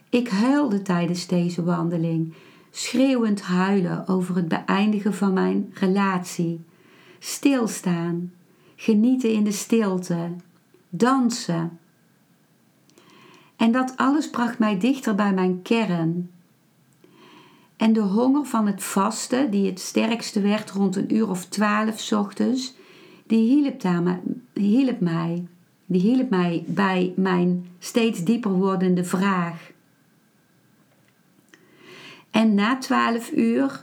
Ik 0.08 0.28
huilde 0.28 0.82
tijdens 0.82 1.26
deze 1.26 1.64
wandeling, 1.64 2.34
schreeuwend 2.70 3.42
huilen 3.42 4.08
over 4.08 4.36
het 4.36 4.48
beëindigen 4.48 5.14
van 5.14 5.32
mijn 5.32 5.70
relatie. 5.74 6.60
Stilstaan, 7.18 8.32
genieten 8.76 9.32
in 9.32 9.44
de 9.44 9.52
stilte, 9.52 10.30
dansen. 10.88 11.78
En 13.56 13.72
dat 13.72 13.92
alles 13.96 14.30
bracht 14.30 14.58
mij 14.58 14.78
dichter 14.78 15.14
bij 15.14 15.32
mijn 15.32 15.62
kern, 15.62 16.30
en 17.82 17.92
de 17.92 18.00
honger 18.00 18.44
van 18.44 18.66
het 18.66 18.84
vasten, 18.84 19.50
die 19.50 19.66
het 19.66 19.80
sterkste 19.80 20.40
werd 20.40 20.70
rond 20.70 20.96
een 20.96 21.14
uur 21.14 21.28
of 21.28 21.44
twaalf 21.44 22.12
ochtends, 22.12 22.74
die 23.26 23.48
hielp, 23.48 23.80
daar, 23.80 24.20
hielp 24.52 25.00
mij. 25.00 25.46
Die 25.86 26.00
hielp 26.00 26.30
mij 26.30 26.64
bij 26.66 27.12
mijn 27.16 27.66
steeds 27.78 28.24
dieper 28.24 28.50
wordende 28.50 29.04
vraag. 29.04 29.70
En 32.30 32.54
na 32.54 32.78
twaalf 32.78 33.30
uur 33.30 33.82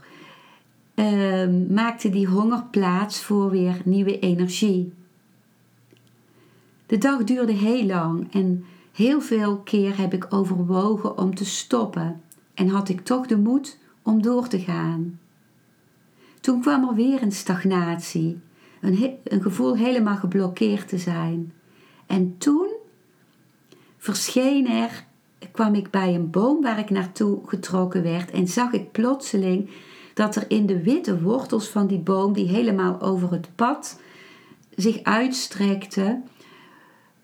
uh, 0.96 1.48
maakte 1.70 2.10
die 2.10 2.28
honger 2.28 2.64
plaats 2.72 3.22
voor 3.22 3.50
weer 3.50 3.82
nieuwe 3.86 4.20
energie. 4.20 4.94
De 6.86 6.98
dag 6.98 7.24
duurde 7.24 7.54
heel 7.54 7.86
lang 7.86 8.34
en 8.34 8.66
heel 8.92 9.22
veel 9.22 9.58
keer 9.58 9.98
heb 9.98 10.14
ik 10.14 10.28
overwogen 10.30 11.18
om 11.18 11.36
te 11.36 11.46
stoppen. 11.46 12.22
En 12.54 12.68
had 12.70 12.90
ik 12.90 13.02
toch 13.02 13.28
de 13.28 13.38
moed 13.38 13.78
om 14.10 14.22
door 14.22 14.48
te 14.48 14.60
gaan. 14.60 15.20
Toen 16.42 16.62
kwam 16.62 16.90
er 16.90 16.96
weer 16.96 17.22
een 17.22 17.32
stagnatie, 17.32 18.40
een, 18.82 19.18
een 19.24 19.42
gevoel 19.42 19.76
helemaal 19.76 20.16
geblokkeerd 20.16 20.88
te 20.88 20.98
zijn. 20.98 21.54
En 22.06 22.38
toen 22.38 22.68
verscheen 23.98 24.68
er, 24.68 25.06
kwam 25.52 25.76
ik 25.76 25.90
bij 25.90 26.16
een 26.16 26.30
boom 26.30 26.62
waar 26.62 26.80
ik 26.80 26.90
naartoe 26.90 27.40
getrokken 27.46 28.04
werd 28.04 28.32
en 28.32 28.48
zag 28.48 28.72
ik 28.72 28.92
plotseling 28.92 29.70
dat 30.14 30.36
er 30.36 30.46
in 30.48 30.66
de 30.66 30.84
witte 30.84 31.22
wortels 31.22 31.68
van 31.68 31.88
die 31.88 32.00
boom, 32.00 32.34
die 32.34 32.48
helemaal 32.48 33.02
over 33.02 33.32
het 33.32 33.50
pad 33.56 34.00
zich 34.76 35.04
uitstrekte, 35.04 36.22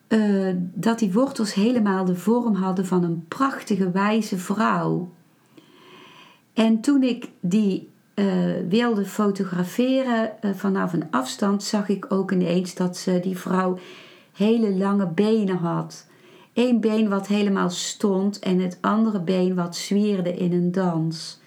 uh, 0.07 0.53
dat 0.57 0.99
die 0.99 1.13
wortels 1.13 1.53
helemaal 1.53 2.05
de 2.05 2.15
vorm 2.15 2.55
hadden 2.55 2.85
van 2.85 3.03
een 3.03 3.25
prachtige 3.27 3.91
wijze 3.91 4.37
vrouw. 4.37 5.09
En 6.55 6.81
toen 6.81 7.03
ik 7.03 7.29
die 7.39 7.89
uh, 8.15 8.25
wilde 8.69 9.05
fotograferen 9.05 10.31
uh, 10.41 10.51
vanaf 10.53 10.93
een 10.93 11.11
afstand, 11.11 11.63
zag 11.63 11.89
ik 11.89 12.05
ook 12.11 12.31
ineens 12.31 12.75
dat 12.75 12.97
ze, 12.97 13.19
die 13.19 13.37
vrouw 13.37 13.77
hele 14.33 14.75
lange 14.75 15.07
benen 15.07 15.57
had. 15.57 16.07
Eén 16.53 16.79
been 16.79 17.09
wat 17.09 17.27
helemaal 17.27 17.69
stond 17.69 18.39
en 18.39 18.59
het 18.59 18.77
andere 18.81 19.19
been 19.19 19.55
wat 19.55 19.75
zwierde 19.75 20.33
in 20.33 20.53
een 20.53 20.71
dans. 20.71 21.41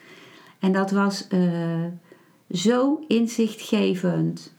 En 0.58 0.72
dat 0.72 0.90
was 0.90 1.26
uh, 1.30 1.84
zo 2.50 3.04
inzichtgevend. 3.06 4.56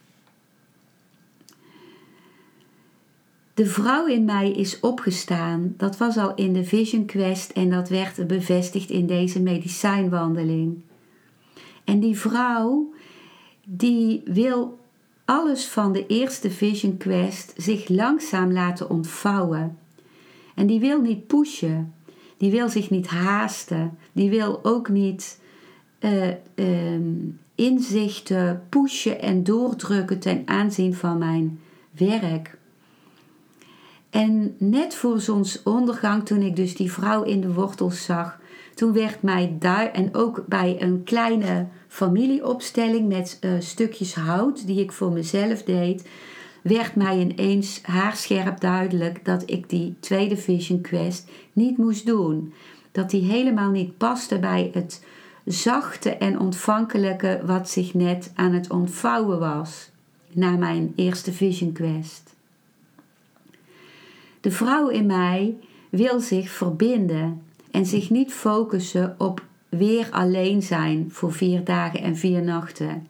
De 3.60 3.66
vrouw 3.66 4.06
in 4.06 4.25
mij 4.25 4.51
is 4.51 4.80
opgestaan. 4.80 5.74
Dat 5.78 5.98
was 5.98 6.18
al 6.18 6.36
in 6.36 6.54
de 6.54 6.63
Vision 6.63 7.06
Quest 7.06 7.51
en 7.51 7.70
dat 7.70 7.89
werd 7.89 8.28
bevestigd 8.28 8.89
in 8.89 9.08
deze 9.08 9.42
medicijnwandeling. 9.42 10.78
En 11.84 12.00
die 12.00 12.18
vrouw, 12.18 12.94
die 13.66 14.22
wil 14.25 14.80
alles 15.25 15.68
van 15.68 15.94
de 15.94 16.08
eerste 16.08 16.51
Vision 16.51 16.98
Quest 16.98 17.54
zich 17.58 17.88
langzaam 17.88 18.51
laten 18.51 18.89
ontvouwen. 18.89 19.78
En 20.56 20.68
die 20.68 20.80
wil 20.80 21.01
niet 21.01 21.28
pushen. 21.28 21.94
Die 22.38 22.51
wil 22.51 22.70
zich 22.70 22.89
niet 22.89 23.08
haasten. 23.08 23.98
Die 24.12 24.30
wil 24.30 24.60
ook 24.63 24.89
niet 24.89 25.39
uh, 26.00 26.28
inzichten 27.56 28.63
pushen 28.70 29.22
en 29.22 29.44
doordrukken 29.44 30.20
ten 30.20 30.42
aanzien 30.46 30.96
van 30.96 31.18
mijn 31.18 31.60
werk. 31.92 32.58
En 34.10 34.56
net 34.58 34.96
voor 34.96 35.20
zonsondergang, 35.20 36.25
toen 36.25 36.42
ik 36.42 36.56
dus 36.56 36.75
die 36.75 36.92
vrouw 36.92 37.24
in 37.24 37.42
de 37.42 37.54
wortels 37.54 38.04
zag, 38.04 38.39
toen 38.75 38.94
werd 38.94 39.22
mij 39.22 39.56
daar, 39.60 39.92
en 39.92 40.16
ook 40.16 40.44
bij 40.48 40.75
een 40.80 41.04
kleine 41.04 41.68
familieopstelling 41.88 43.08
met 43.08 43.38
uh, 43.42 43.51
stukjes 43.60 44.16
hout 44.16 44.68
die 44.68 44.80
ik 44.80 44.92
voor 44.92 45.12
mezelf 45.12 45.63
deed, 45.63 46.08
werd 46.62 46.96
mij 46.96 47.20
ineens 47.20 47.80
haarscherp 47.84 48.60
duidelijk 48.60 49.25
dat 49.25 49.44
ik 49.46 49.70
die 49.70 49.96
tweede 50.00 50.38
Vision 50.38 50.82
Quest 50.82 51.30
niet 51.54 51.78
moest 51.78 52.06
doen. 52.06 52.54
Dat 52.92 53.10
die 53.10 53.32
helemaal 53.32 53.70
niet 53.70 53.98
paste 53.98 54.39
bij 54.39 54.70
het 54.74 55.04
zachte 55.46 56.10
en 56.10 56.39
ontvankelijke 56.39 57.42
wat 57.46 57.70
zich 57.70 57.94
net 57.94 58.32
aan 58.36 58.54
het 58.54 58.70
ontvouwen 58.70 59.39
was 59.39 59.89
na 60.32 60.51
mijn 60.51 60.94
eerste 60.96 61.34
Vision 61.34 61.72
Quest. 61.72 62.38
De 64.41 64.51
vrouw 64.51 64.88
in 64.88 65.05
mij 65.05 65.55
wil 65.89 66.19
zich 66.19 66.50
verbinden 66.50 67.41
en 67.72 67.86
zich 67.86 68.10
niet 68.10 68.34
focussen 68.34 69.15
op 69.17 69.46
weer 69.69 70.08
alleen 70.12 70.62
zijn 70.62 71.12
voor 71.12 71.34
vier 71.34 71.63
dagen 71.63 72.01
en 72.01 72.15
vier 72.15 72.41
nachten. 72.41 73.08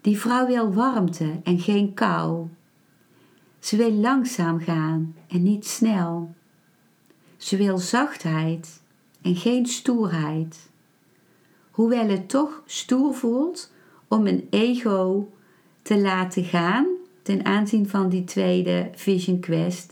Die 0.00 0.18
vrouw 0.18 0.46
wil 0.46 0.72
warmte 0.72 1.40
en 1.42 1.58
geen 1.58 1.94
kou. 1.94 2.48
Ze 3.58 3.76
wil 3.76 3.92
langzaam 3.92 4.60
gaan 4.60 5.14
en 5.28 5.42
niet 5.42 5.66
snel. 5.66 6.34
Ze 7.36 7.56
wil 7.56 7.78
zachtheid 7.78 8.82
en 9.22 9.36
geen 9.36 9.66
stoerheid. 9.66 10.70
Hoewel 11.70 12.08
het 12.08 12.28
toch 12.28 12.62
stoer 12.66 13.14
voelt 13.14 13.72
om 14.08 14.26
een 14.26 14.46
ego 14.50 15.30
te 15.82 16.00
laten 16.00 16.44
gaan 16.44 16.86
ten 17.22 17.44
aanzien 17.44 17.88
van 17.88 18.08
die 18.08 18.24
tweede 18.24 18.90
Vision 18.94 19.40
Quest 19.40 19.91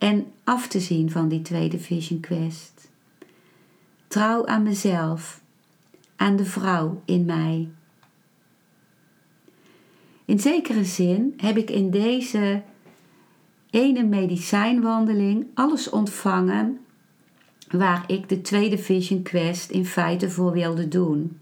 en 0.00 0.26
af 0.44 0.68
te 0.68 0.80
zien 0.80 1.10
van 1.10 1.28
die 1.28 1.42
tweede 1.42 1.78
Vision 1.78 2.20
Quest. 2.20 2.90
Trouw 4.08 4.46
aan 4.46 4.62
mezelf, 4.62 5.40
aan 6.16 6.36
de 6.36 6.44
vrouw 6.44 7.02
in 7.04 7.24
mij. 7.24 7.68
In 10.24 10.40
zekere 10.40 10.84
zin 10.84 11.34
heb 11.36 11.56
ik 11.56 11.70
in 11.70 11.90
deze 11.90 12.62
ene 13.70 14.02
medicijnwandeling 14.02 15.46
alles 15.54 15.90
ontvangen 15.90 16.78
waar 17.70 18.04
ik 18.06 18.28
de 18.28 18.40
tweede 18.40 18.78
Vision 18.78 19.22
Quest 19.22 19.70
in 19.70 19.86
feite 19.86 20.30
voor 20.30 20.52
wilde 20.52 20.88
doen. 20.88 21.38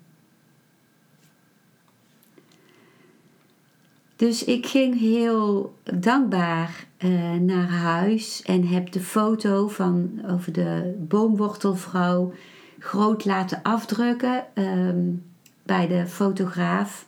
Dus 4.19 4.45
ik 4.45 4.67
ging 4.67 4.99
heel 4.99 5.75
dankbaar 5.95 6.87
uh, 7.05 7.33
naar 7.35 7.69
huis 7.69 8.43
en 8.43 8.67
heb 8.67 8.93
de 8.93 9.01
foto 9.01 9.69
van 9.69 10.11
over 10.31 10.53
de 10.53 10.95
boomwortelvrouw 11.09 12.33
groot 12.79 13.25
laten 13.25 13.63
afdrukken 13.63 14.45
um, 14.55 15.23
bij 15.63 15.87
de 15.87 16.07
fotograaf. 16.07 17.07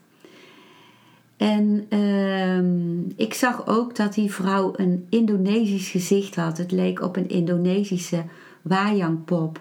En 1.36 1.98
um, 1.98 3.12
ik 3.16 3.34
zag 3.34 3.66
ook 3.66 3.96
dat 3.96 4.14
die 4.14 4.32
vrouw 4.32 4.72
een 4.76 5.06
Indonesisch 5.08 5.88
gezicht 5.88 6.36
had. 6.36 6.58
Het 6.58 6.72
leek 6.72 7.02
op 7.02 7.16
een 7.16 7.28
Indonesische 7.28 8.24
wayangpop. 8.62 9.60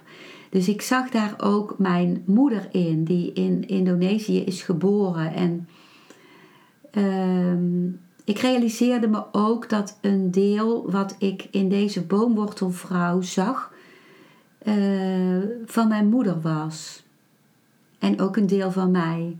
Dus 0.49 0.67
ik 0.67 0.81
zag 0.81 1.09
daar 1.09 1.33
ook 1.37 1.75
mijn 1.77 2.23
moeder 2.25 2.67
in, 2.71 3.03
die 3.03 3.33
in 3.33 3.67
Indonesië 3.67 4.39
is 4.39 4.61
geboren. 4.61 5.33
En 5.33 5.67
um, 6.95 7.99
ik 8.23 8.37
realiseerde 8.37 9.07
me 9.07 9.23
ook 9.31 9.69
dat 9.69 9.97
een 10.01 10.31
deel 10.31 10.91
wat 10.91 11.15
ik 11.19 11.47
in 11.51 11.69
deze 11.69 12.01
boomwortelvrouw 12.01 13.21
zag, 13.21 13.73
uh, 14.63 15.43
van 15.65 15.87
mijn 15.87 16.09
moeder 16.09 16.41
was. 16.41 17.03
En 17.99 18.21
ook 18.21 18.37
een 18.37 18.47
deel 18.47 18.71
van 18.71 18.91
mij. 18.91 19.37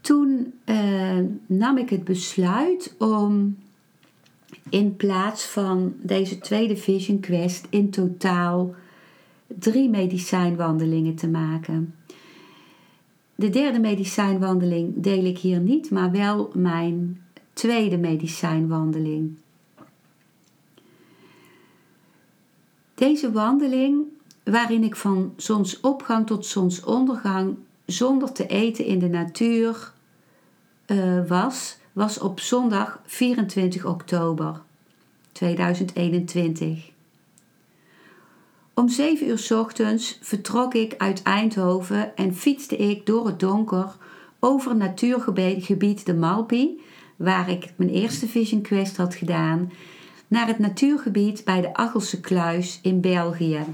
Toen 0.00 0.52
uh, 0.64 1.18
nam 1.46 1.78
ik 1.78 1.90
het 1.90 2.04
besluit 2.04 2.94
om 2.98 3.58
in 4.70 4.96
plaats 4.96 5.44
van 5.44 5.94
deze 6.02 6.38
tweede 6.38 6.76
Vision 6.76 7.20
Quest 7.20 7.66
in 7.70 7.90
totaal 7.90 8.74
drie 9.60 9.88
medicijnwandelingen 9.88 11.14
te 11.14 11.28
maken. 11.28 11.94
De 13.34 13.50
derde 13.50 13.78
medicijnwandeling 13.78 14.92
deel 14.96 15.24
ik 15.24 15.38
hier 15.38 15.60
niet, 15.60 15.90
maar 15.90 16.10
wel 16.10 16.50
mijn 16.54 17.22
tweede 17.52 17.98
medicijnwandeling. 17.98 19.38
Deze 22.94 23.32
wandeling, 23.32 24.04
waarin 24.44 24.84
ik 24.84 24.96
van 24.96 25.32
zonsopgang 25.36 26.26
tot 26.26 26.46
zonsondergang 26.46 27.56
zonder 27.86 28.32
te 28.32 28.46
eten 28.46 28.84
in 28.84 28.98
de 28.98 29.08
natuur 29.08 29.92
uh, 30.86 31.28
was, 31.28 31.78
was 31.92 32.18
op 32.18 32.40
zondag 32.40 33.00
24 33.04 33.84
oktober 33.84 34.62
2021. 35.32 36.90
Om 38.74 38.88
7 38.88 39.28
uur 39.28 39.58
ochtends 39.58 40.18
vertrok 40.22 40.74
ik 40.74 40.94
uit 40.98 41.22
Eindhoven 41.22 42.16
en 42.16 42.34
fietste 42.34 42.76
ik 42.76 43.06
door 43.06 43.26
het 43.26 43.40
donker 43.40 43.96
over 44.38 44.76
natuurgebied 44.76 46.06
de 46.06 46.14
Malpi, 46.14 46.80
waar 47.16 47.50
ik 47.50 47.72
mijn 47.76 47.90
eerste 47.90 48.28
Vision 48.28 48.62
Quest 48.62 48.96
had 48.96 49.14
gedaan, 49.14 49.72
naar 50.28 50.46
het 50.46 50.58
natuurgebied 50.58 51.44
bij 51.44 51.60
de 51.60 51.74
Achelse 51.74 52.20
Kluis 52.20 52.78
in 52.82 53.00
België, 53.00 53.64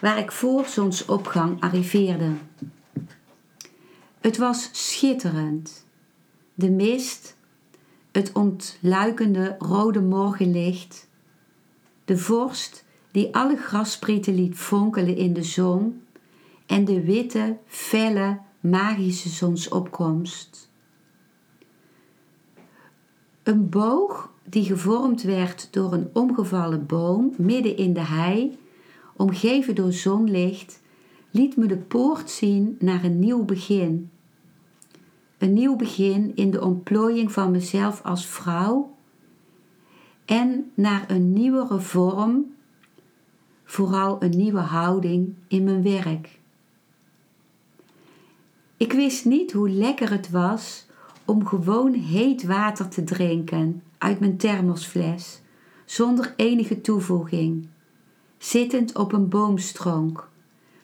waar 0.00 0.18
ik 0.18 0.32
voor 0.32 0.64
zonsopgang 0.66 1.60
arriveerde. 1.60 2.30
Het 4.20 4.36
was 4.36 4.68
schitterend. 4.72 5.86
De 6.54 6.70
mist, 6.70 7.36
het 8.12 8.32
ontluikende 8.32 9.56
rode 9.58 10.00
morgenlicht, 10.00 11.08
de 12.04 12.18
vorst 12.18 12.84
die 13.12 13.34
alle 13.34 13.56
grassprieten 13.56 14.34
liet 14.34 14.56
fonkelen 14.56 15.16
in 15.16 15.32
de 15.32 15.42
zon 15.42 16.02
en 16.66 16.84
de 16.84 17.04
witte, 17.04 17.56
felle, 17.66 18.38
magische 18.60 19.28
zonsopkomst. 19.28 20.70
Een 23.42 23.68
boog 23.68 24.30
die 24.44 24.64
gevormd 24.64 25.22
werd 25.22 25.68
door 25.70 25.92
een 25.92 26.10
omgevallen 26.12 26.86
boom 26.86 27.34
midden 27.36 27.76
in 27.76 27.92
de 27.92 28.00
hei, 28.00 28.58
omgeven 29.16 29.74
door 29.74 29.92
zonlicht, 29.92 30.80
liet 31.30 31.56
me 31.56 31.66
de 31.66 31.76
poort 31.76 32.30
zien 32.30 32.76
naar 32.78 33.04
een 33.04 33.18
nieuw 33.18 33.44
begin. 33.44 34.10
een 35.38 35.52
nieuw 35.52 35.76
begin 35.76 36.32
in 36.34 36.50
de 36.50 36.62
ontplooiing 36.64 37.32
van 37.32 37.50
mezelf 37.50 38.02
als 38.02 38.26
vrouw 38.26 38.94
en 40.24 40.70
naar 40.74 41.04
een 41.10 41.32
nieuwere 41.32 41.80
vorm, 41.80 42.51
vooral 43.72 44.22
een 44.22 44.36
nieuwe 44.36 44.60
houding 44.60 45.34
in 45.48 45.64
mijn 45.64 45.82
werk. 45.82 46.38
Ik 48.76 48.92
wist 48.92 49.24
niet 49.24 49.52
hoe 49.52 49.70
lekker 49.70 50.10
het 50.10 50.30
was 50.30 50.86
om 51.24 51.46
gewoon 51.46 51.92
heet 51.92 52.44
water 52.44 52.88
te 52.88 53.04
drinken 53.04 53.82
uit 53.98 54.20
mijn 54.20 54.36
thermosfles, 54.36 55.40
zonder 55.84 56.34
enige 56.36 56.80
toevoeging, 56.80 57.68
zittend 58.38 58.96
op 58.96 59.12
een 59.12 59.28
boomstronk, 59.28 60.28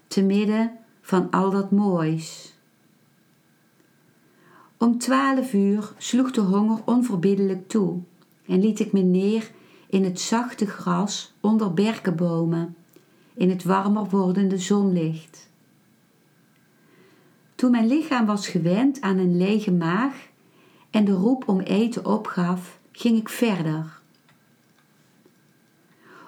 te 0.06 0.22
midden 0.22 0.72
van 1.00 1.30
al 1.30 1.50
dat 1.50 1.70
moois. 1.70 2.54
Om 4.78 4.98
twaalf 4.98 5.52
uur 5.52 5.92
sloeg 5.98 6.30
de 6.30 6.40
honger 6.40 6.78
onverbiddelijk 6.84 7.68
toe 7.68 7.98
en 8.46 8.60
liet 8.60 8.80
ik 8.80 8.92
me 8.92 9.00
neer 9.00 9.50
in 9.88 10.04
het 10.04 10.20
zachte 10.20 10.66
gras 10.66 11.32
onder 11.40 11.74
berkenbomen, 11.74 12.76
in 13.38 13.50
het 13.50 13.64
warmer 13.64 14.04
wordende 14.04 14.58
zonlicht. 14.58 15.48
Toen 17.54 17.70
mijn 17.70 17.86
lichaam 17.86 18.26
was 18.26 18.48
gewend 18.48 19.00
aan 19.00 19.18
een 19.18 19.36
lege 19.36 19.72
maag 19.72 20.28
en 20.90 21.04
de 21.04 21.12
roep 21.12 21.48
om 21.48 21.60
eten 21.60 22.04
opgaf, 22.04 22.78
ging 22.92 23.18
ik 23.18 23.28
verder. 23.28 24.00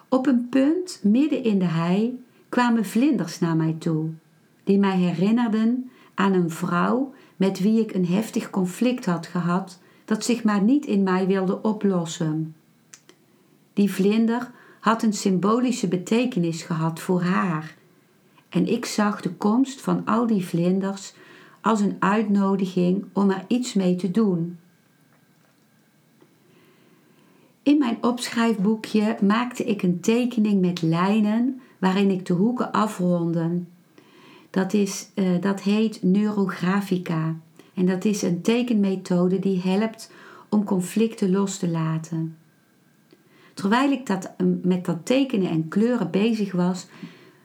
Op 0.08 0.26
een 0.26 0.48
punt 0.48 1.00
midden 1.02 1.44
in 1.44 1.58
de 1.58 1.64
hei 1.64 2.24
kwamen 2.48 2.84
vlinders 2.84 3.38
naar 3.38 3.56
mij 3.56 3.76
toe, 3.78 4.10
die 4.64 4.78
mij 4.78 4.96
herinnerden 4.96 5.90
aan 6.14 6.32
een 6.32 6.50
vrouw 6.50 7.14
met 7.36 7.60
wie 7.60 7.80
ik 7.80 7.94
een 7.94 8.06
heftig 8.06 8.50
conflict 8.50 9.04
had 9.04 9.26
gehad, 9.26 9.80
dat 10.04 10.24
zich 10.24 10.44
maar 10.44 10.62
niet 10.62 10.86
in 10.86 11.02
mij 11.02 11.26
wilde 11.26 11.62
oplossen. 11.62 12.54
Die 13.72 13.92
vlinder 13.92 14.50
had 14.80 15.02
een 15.02 15.12
symbolische 15.12 15.88
betekenis 15.88 16.62
gehad 16.62 17.00
voor 17.00 17.22
haar, 17.22 17.74
en 18.48 18.66
ik 18.66 18.84
zag 18.84 19.20
de 19.20 19.32
komst 19.32 19.80
van 19.80 20.04
al 20.04 20.26
die 20.26 20.44
vlinders 20.44 21.14
als 21.60 21.80
een 21.80 21.96
uitnodiging 21.98 23.04
om 23.12 23.30
er 23.30 23.44
iets 23.48 23.74
mee 23.74 23.96
te 23.96 24.10
doen. 24.10 24.58
In 27.62 27.78
mijn 27.78 27.98
opschrijfboekje 28.00 29.16
maakte 29.22 29.64
ik 29.64 29.82
een 29.82 30.00
tekening 30.00 30.60
met 30.60 30.82
lijnen 30.82 31.60
waarin 31.78 32.10
ik 32.10 32.26
de 32.26 32.32
hoeken 32.32 32.72
afronde. 32.72 33.62
Dat, 34.50 34.72
is, 34.72 35.08
uh, 35.14 35.40
dat 35.40 35.60
heet 35.60 36.02
neurografica 36.02 37.36
en 37.74 37.86
dat 37.86 38.04
is 38.04 38.22
een 38.22 38.42
tekenmethode 38.42 39.38
die 39.38 39.60
helpt 39.60 40.12
om 40.48 40.64
conflicten 40.64 41.30
los 41.30 41.58
te 41.58 41.68
laten. 41.68 42.36
Terwijl 43.54 43.90
ik 43.92 44.06
dat, 44.06 44.32
eh, 44.36 44.46
met 44.62 44.84
dat 44.84 45.06
tekenen 45.06 45.50
en 45.50 45.68
kleuren 45.68 46.10
bezig 46.10 46.52
was, 46.52 46.86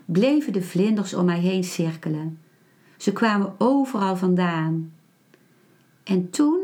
bleven 0.06 0.54
de 0.54 0.62
vlinders 0.62 1.14
om 1.14 1.26
mij 1.26 1.40
heen 1.40 1.64
cirkelen. 1.64 2.40
Ze 2.98 3.14
kwamen 3.14 3.54
overal 3.58 4.16
vandaan. 4.16 4.94
En 6.04 6.30
toen 6.30 6.60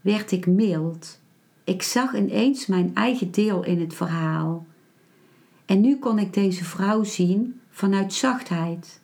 werd 0.00 0.32
ik 0.32 0.46
mild. 0.46 1.20
Ik 1.64 1.82
zag 1.82 2.14
ineens 2.14 2.66
mijn 2.66 2.94
eigen 2.94 3.30
deel 3.30 3.64
in 3.64 3.80
het 3.80 3.94
verhaal. 3.94 4.66
En 5.66 5.80
nu 5.80 5.98
kon 5.98 6.18
ik 6.18 6.32
deze 6.32 6.64
vrouw 6.64 7.04
zien 7.04 7.60
vanuit 7.70 8.12
zachtheid. 8.12 9.00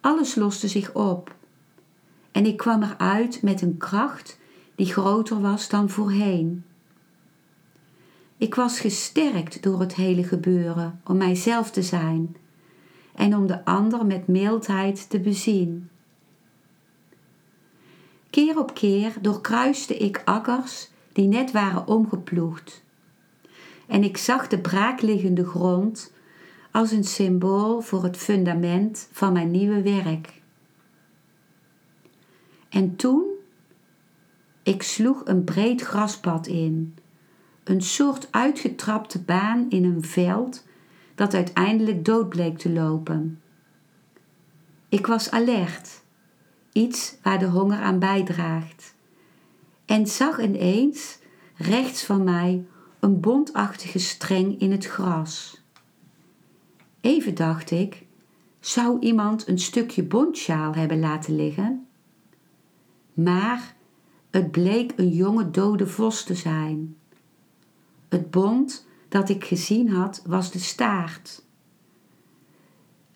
Alles 0.00 0.34
loste 0.34 0.68
zich 0.68 0.94
op. 0.94 1.34
En 2.32 2.46
ik 2.46 2.56
kwam 2.56 2.82
eruit 2.82 3.42
met 3.42 3.62
een 3.62 3.76
kracht 3.76 4.38
die 4.74 4.86
groter 4.86 5.40
was 5.40 5.68
dan 5.68 5.90
voorheen. 5.90 6.64
Ik 8.40 8.54
was 8.54 8.80
gesterkt 8.80 9.62
door 9.62 9.80
het 9.80 9.94
hele 9.94 10.24
gebeuren 10.24 11.00
om 11.04 11.16
mijzelf 11.16 11.70
te 11.70 11.82
zijn 11.82 12.36
en 13.14 13.36
om 13.36 13.46
de 13.46 13.64
ander 13.64 14.06
met 14.06 14.26
mildheid 14.26 15.10
te 15.10 15.20
bezien. 15.20 15.90
Keer 18.30 18.58
op 18.58 18.74
keer 18.74 19.12
doorkruiste 19.20 19.96
ik 19.96 20.22
akkers 20.24 20.90
die 21.12 21.26
net 21.26 21.50
waren 21.50 21.86
omgeploegd. 21.86 22.84
En 23.86 24.04
ik 24.04 24.16
zag 24.16 24.48
de 24.48 24.58
braakliggende 24.58 25.44
grond 25.44 26.12
als 26.70 26.90
een 26.90 27.04
symbool 27.04 27.80
voor 27.80 28.02
het 28.02 28.16
fundament 28.16 29.08
van 29.12 29.32
mijn 29.32 29.50
nieuwe 29.50 29.82
werk. 29.82 30.42
En 32.68 32.96
toen, 32.96 33.24
ik 34.62 34.82
sloeg 34.82 35.22
een 35.24 35.44
breed 35.44 35.80
graspad 35.80 36.46
in, 36.46 36.94
een 37.70 37.82
soort 37.82 38.28
uitgetrapte 38.30 39.22
baan 39.22 39.66
in 39.68 39.84
een 39.84 40.04
veld 40.04 40.66
dat 41.14 41.34
uiteindelijk 41.34 42.04
dood 42.04 42.28
bleek 42.28 42.58
te 42.58 42.72
lopen. 42.72 43.40
Ik 44.88 45.06
was 45.06 45.30
alert, 45.30 46.02
iets 46.72 47.16
waar 47.22 47.38
de 47.38 47.46
honger 47.46 47.78
aan 47.78 47.98
bijdraagt, 47.98 48.94
en 49.84 50.06
zag 50.06 50.40
ineens 50.40 51.18
rechts 51.56 52.04
van 52.04 52.24
mij 52.24 52.64
een 53.00 53.20
bontachtige 53.20 53.98
streng 53.98 54.60
in 54.60 54.70
het 54.70 54.86
gras. 54.86 55.62
Even 57.00 57.34
dacht 57.34 57.70
ik, 57.70 58.06
zou 58.60 59.00
iemand 59.00 59.48
een 59.48 59.58
stukje 59.58 60.02
bontsjaal 60.02 60.74
hebben 60.74 61.00
laten 61.00 61.36
liggen? 61.36 61.86
Maar 63.14 63.76
het 64.30 64.50
bleek 64.50 64.92
een 64.96 65.08
jonge 65.08 65.50
dode 65.50 65.86
vos 65.86 66.24
te 66.24 66.34
zijn. 66.34 66.98
Het 68.10 68.30
bont 68.30 68.86
dat 69.08 69.28
ik 69.28 69.44
gezien 69.44 69.88
had 69.88 70.22
was 70.26 70.50
de 70.50 70.58
staart. 70.58 71.44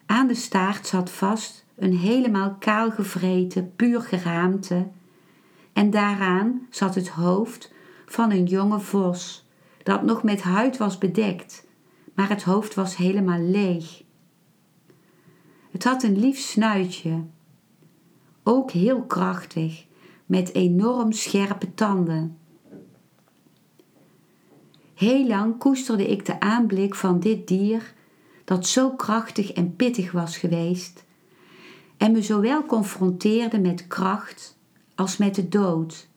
Aan 0.06 0.26
de 0.26 0.34
staart 0.34 0.86
zat 0.86 1.10
vast 1.10 1.64
een 1.76 1.96
helemaal 1.96 2.56
kaal 2.58 2.90
gevreten, 2.90 3.72
puur 3.76 4.00
geraamte, 4.00 4.88
en 5.72 5.90
daaraan 5.90 6.66
zat 6.70 6.94
het 6.94 7.08
hoofd 7.08 7.72
van 8.06 8.30
een 8.30 8.44
jonge 8.44 8.80
vos, 8.80 9.46
dat 9.82 10.02
nog 10.02 10.22
met 10.22 10.42
huid 10.42 10.76
was 10.76 10.98
bedekt, 10.98 11.66
maar 12.14 12.28
het 12.28 12.42
hoofd 12.42 12.74
was 12.74 12.96
helemaal 12.96 13.40
leeg. 13.40 14.02
Het 15.70 15.84
had 15.84 16.02
een 16.02 16.18
lief 16.18 16.38
snuitje, 16.38 17.24
ook 18.42 18.70
heel 18.70 19.02
krachtig, 19.02 19.86
met 20.26 20.54
enorm 20.54 21.12
scherpe 21.12 21.74
tanden. 21.74 22.38
Heel 24.94 25.26
lang 25.26 25.58
koesterde 25.58 26.06
ik 26.06 26.26
de 26.26 26.40
aanblik 26.40 26.94
van 26.94 27.20
dit 27.20 27.48
dier 27.48 27.94
dat 28.44 28.66
zo 28.66 28.90
krachtig 28.90 29.52
en 29.52 29.76
pittig 29.76 30.12
was 30.12 30.36
geweest 30.36 31.04
en 31.96 32.12
me 32.12 32.22
zowel 32.22 32.62
confronteerde 32.62 33.58
met 33.58 33.86
kracht 33.86 34.58
als 34.94 35.16
met 35.16 35.34
de 35.34 35.48
dood. 35.48 36.08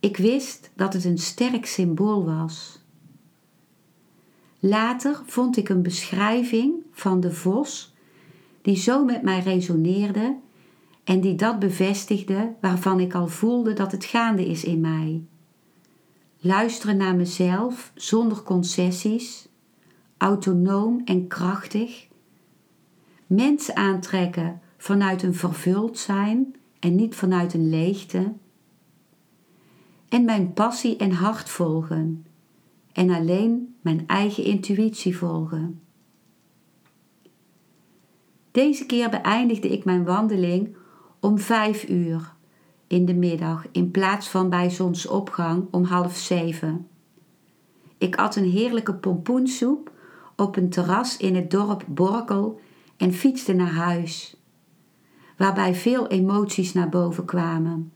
Ik 0.00 0.16
wist 0.16 0.70
dat 0.74 0.92
het 0.92 1.04
een 1.04 1.18
sterk 1.18 1.66
symbool 1.66 2.24
was. 2.24 2.82
Later 4.58 5.22
vond 5.26 5.56
ik 5.56 5.68
een 5.68 5.82
beschrijving 5.82 6.74
van 6.92 7.20
de 7.20 7.32
vos 7.32 7.94
die 8.62 8.76
zo 8.76 9.04
met 9.04 9.22
mij 9.22 9.40
resoneerde 9.40 10.36
en 11.04 11.20
die 11.20 11.34
dat 11.34 11.58
bevestigde 11.58 12.54
waarvan 12.60 13.00
ik 13.00 13.14
al 13.14 13.28
voelde 13.28 13.72
dat 13.72 13.92
het 13.92 14.04
gaande 14.04 14.46
is 14.46 14.64
in 14.64 14.80
mij 14.80 15.22
luisteren 16.40 16.96
naar 16.96 17.16
mezelf 17.16 17.92
zonder 17.94 18.42
concessies, 18.42 19.48
autonoom 20.16 21.02
en 21.04 21.26
krachtig, 21.26 22.08
mensen 23.26 23.76
aantrekken 23.76 24.60
vanuit 24.76 25.22
een 25.22 25.34
vervuld 25.34 25.98
zijn 25.98 26.54
en 26.78 26.94
niet 26.94 27.14
vanuit 27.14 27.54
een 27.54 27.68
leegte, 27.68 28.32
en 30.08 30.24
mijn 30.24 30.52
passie 30.52 30.96
en 30.96 31.10
hart 31.10 31.48
volgen 31.48 32.26
en 32.92 33.10
alleen 33.10 33.76
mijn 33.80 34.06
eigen 34.06 34.44
intuïtie 34.44 35.16
volgen. 35.16 35.80
Deze 38.50 38.86
keer 38.86 39.10
beëindigde 39.10 39.68
ik 39.68 39.84
mijn 39.84 40.04
wandeling 40.04 40.76
om 41.20 41.38
vijf 41.38 41.88
uur 41.88 42.36
in 42.88 43.04
de 43.04 43.14
middag 43.14 43.66
in 43.72 43.90
plaats 43.90 44.28
van 44.28 44.50
bij 44.50 44.70
zonsopgang 44.70 45.66
om 45.70 45.84
half 45.84 46.16
zeven. 46.16 46.88
Ik 47.98 48.16
at 48.16 48.36
een 48.36 48.50
heerlijke 48.50 48.94
pompoensoep 48.94 49.92
op 50.36 50.56
een 50.56 50.70
terras 50.70 51.16
in 51.16 51.34
het 51.34 51.50
dorp 51.50 51.84
Borkel 51.86 52.60
en 52.96 53.12
fietste 53.12 53.52
naar 53.52 53.72
huis, 53.72 54.36
waarbij 55.36 55.74
veel 55.74 56.06
emoties 56.06 56.72
naar 56.72 56.88
boven 56.88 57.24
kwamen. 57.24 57.92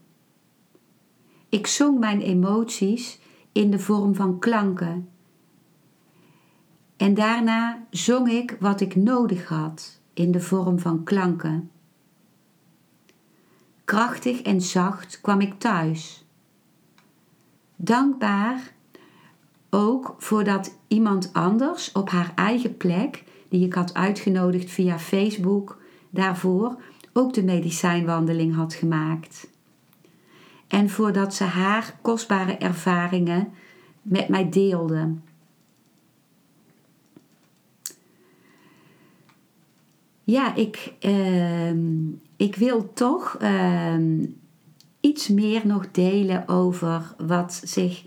Ik 1.49 1.67
zong 1.67 1.99
mijn 1.99 2.21
emoties 2.21 3.21
in 3.53 3.71
de 3.71 3.79
vorm 3.79 4.15
van 4.15 4.39
klanken. 4.39 5.09
En 6.97 7.15
daarna 7.15 7.87
zong 7.91 8.31
ik 8.31 8.57
wat 8.61 8.81
ik 8.81 8.97
nodig 8.97 9.49
had 9.49 10.01
in 10.15 10.33
de 10.33 10.41
vorm 10.41 10.79
van 10.79 11.05
klanken. 11.05 11.71
Krachtig 13.93 14.43
en 14.43 14.61
zacht 14.61 15.21
kwam 15.21 15.41
ik 15.41 15.59
thuis. 15.59 16.25
Dankbaar 17.77 18.73
ook 19.71 20.15
voordat 20.19 20.79
iemand 20.89 21.33
anders 21.33 21.93
op 21.93 22.11
haar 22.11 22.33
eigen 22.35 22.77
plek, 22.77 23.25
die 23.49 23.67
ik 23.67 23.75
had 23.75 23.95
uitgenodigd 23.95 24.71
via 24.71 24.99
Facebook 24.99 25.83
daarvoor, 26.11 26.83
ook 27.13 27.35
de 27.35 27.45
medicijnwandeling 27.45 28.55
had 28.55 28.75
gemaakt. 28.75 29.49
En 30.69 30.91
voordat 30.91 31.35
ze 31.35 31.45
haar 31.45 31.99
kostbare 32.03 32.57
ervaringen 32.57 33.53
met 34.03 34.29
mij 34.29 34.49
deelde. 34.49 35.15
Ja, 40.25 40.55
ik, 40.55 40.93
uh, 41.01 41.73
ik 42.43 42.57
wil 42.57 42.93
toch 42.93 43.37
uh, 43.43 43.95
iets 45.01 45.29
meer 45.29 45.67
nog 45.67 45.91
delen 45.91 46.49
over 46.49 47.15
wat 47.19 47.61
zich 47.65 48.05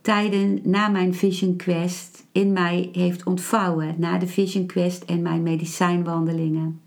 tijdens 0.00 0.60
na 0.64 0.88
mijn 0.88 1.14
Vision 1.14 1.56
Quest 1.56 2.24
in 2.32 2.52
mij 2.52 2.88
heeft 2.92 3.24
ontvouwen. 3.24 3.94
Na 3.98 4.18
de 4.18 4.26
Vision 4.26 4.66
Quest 4.66 5.02
en 5.02 5.22
mijn 5.22 5.42
medicijnwandelingen. 5.42 6.80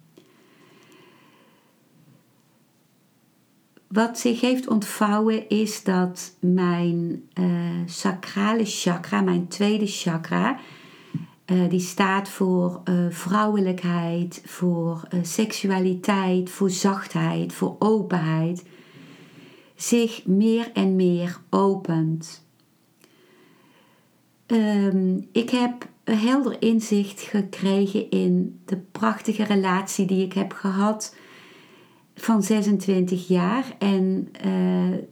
Wat 3.87 4.19
zich 4.19 4.41
heeft 4.41 4.67
ontvouwen 4.67 5.49
is 5.49 5.83
dat 5.83 6.35
mijn 6.39 7.23
uh, 7.39 7.45
sacrale 7.85 8.65
chakra, 8.65 9.21
mijn 9.21 9.47
tweede 9.47 9.87
chakra, 9.87 10.59
uh, 11.45 11.69
die 11.69 11.79
staat 11.79 12.29
voor 12.29 12.81
uh, 12.89 13.05
vrouwelijkheid, 13.09 14.41
voor 14.45 15.07
seksualiteit, 15.21 16.49
voor 16.49 16.69
zachtheid, 16.69 17.53
voor 17.53 17.75
openheid, 17.79 18.63
zich 19.75 20.25
meer 20.25 20.71
en 20.73 20.95
meer 20.95 21.39
opent. 21.49 22.43
Um, 24.47 25.27
ik 25.31 25.49
heb 25.49 25.87
een 26.03 26.17
helder 26.17 26.61
inzicht 26.61 27.21
gekregen 27.21 28.09
in 28.09 28.61
de 28.65 28.77
prachtige 28.77 29.43
relatie 29.43 30.05
die 30.05 30.25
ik 30.25 30.33
heb 30.33 30.53
gehad 30.53 31.15
van 32.15 32.43
26 32.43 33.27
jaar 33.27 33.75
en 33.79 34.31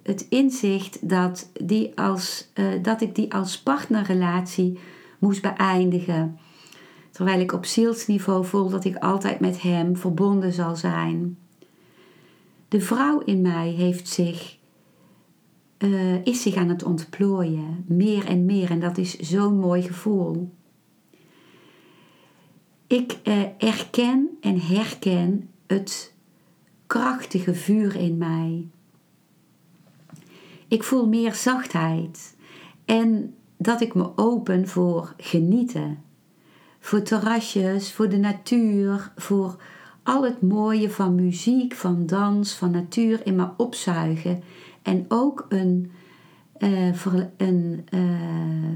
het 0.03 0.25
inzicht 0.29 1.09
dat, 1.09 1.51
die 1.53 1.91
als, 1.95 2.51
dat 2.81 3.01
ik 3.01 3.15
die 3.15 3.33
als 3.33 3.59
partnerrelatie 3.59 4.79
moest 5.23 5.41
beëindigen. 5.41 6.37
Terwijl 7.11 7.39
ik 7.39 7.51
op 7.51 7.65
zielsniveau 7.65 8.45
voel 8.45 8.69
dat 8.69 8.85
ik 8.85 8.95
altijd 8.95 9.39
met 9.39 9.61
hem 9.61 9.97
verbonden 9.97 10.53
zal 10.53 10.75
zijn. 10.75 11.37
De 12.67 12.81
vrouw 12.81 13.19
in 13.19 13.41
mij 13.41 13.69
heeft 13.69 14.07
zich, 14.07 14.57
uh, 15.77 16.25
is 16.25 16.41
zich 16.41 16.55
aan 16.55 16.69
het 16.69 16.83
ontplooien, 16.83 17.85
meer 17.87 18.25
en 18.25 18.45
meer, 18.45 18.69
en 18.69 18.79
dat 18.79 18.97
is 18.97 19.19
zo'n 19.19 19.59
mooi 19.59 19.81
gevoel. 19.81 20.53
Ik 22.87 23.19
erken 23.57 24.37
en 24.41 24.59
herken 24.59 25.49
het 25.67 26.13
krachtige 26.87 27.53
vuur 27.53 27.95
in 27.95 28.17
mij. 28.17 28.67
Ik 30.67 30.83
voel 30.83 31.07
meer 31.07 31.33
zachtheid 31.33 32.35
en 32.85 33.35
dat 33.63 33.81
ik 33.81 33.93
me 33.93 34.09
open 34.15 34.67
voor 34.67 35.13
genieten. 35.17 35.97
Voor 36.79 37.01
terrasjes, 37.01 37.93
voor 37.93 38.09
de 38.09 38.17
natuur, 38.17 39.11
voor 39.15 39.55
al 40.03 40.23
het 40.23 40.41
mooie 40.41 40.89
van 40.89 41.15
muziek, 41.15 41.73
van 41.73 42.05
dans, 42.05 42.53
van 42.53 42.71
natuur 42.71 43.25
in 43.25 43.35
me 43.35 43.47
opzuigen. 43.57 44.41
En 44.81 45.05
ook 45.07 45.45
een, 45.49 45.91
uh, 46.59 47.05
een, 47.37 47.85
uh, 47.93 48.01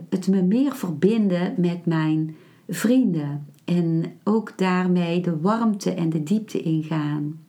het 0.10 0.28
me 0.28 0.42
meer 0.42 0.76
verbinden 0.76 1.54
met 1.58 1.86
mijn 1.86 2.36
vrienden. 2.68 3.46
En 3.66 4.04
ook 4.24 4.58
daarmee 4.58 5.22
de 5.22 5.40
warmte 5.40 5.94
en 5.94 6.10
de 6.10 6.24
diepte 6.24 6.62
ingaan. 6.62 7.40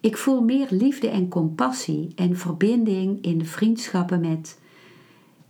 Ik 0.00 0.16
voel 0.16 0.42
meer 0.42 0.66
liefde 0.70 1.08
en 1.08 1.28
compassie 1.28 2.12
en 2.14 2.36
verbinding 2.36 3.24
in 3.24 3.44
vriendschappen 3.44 4.20
met 4.20 4.58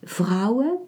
vrouwen 0.08 0.78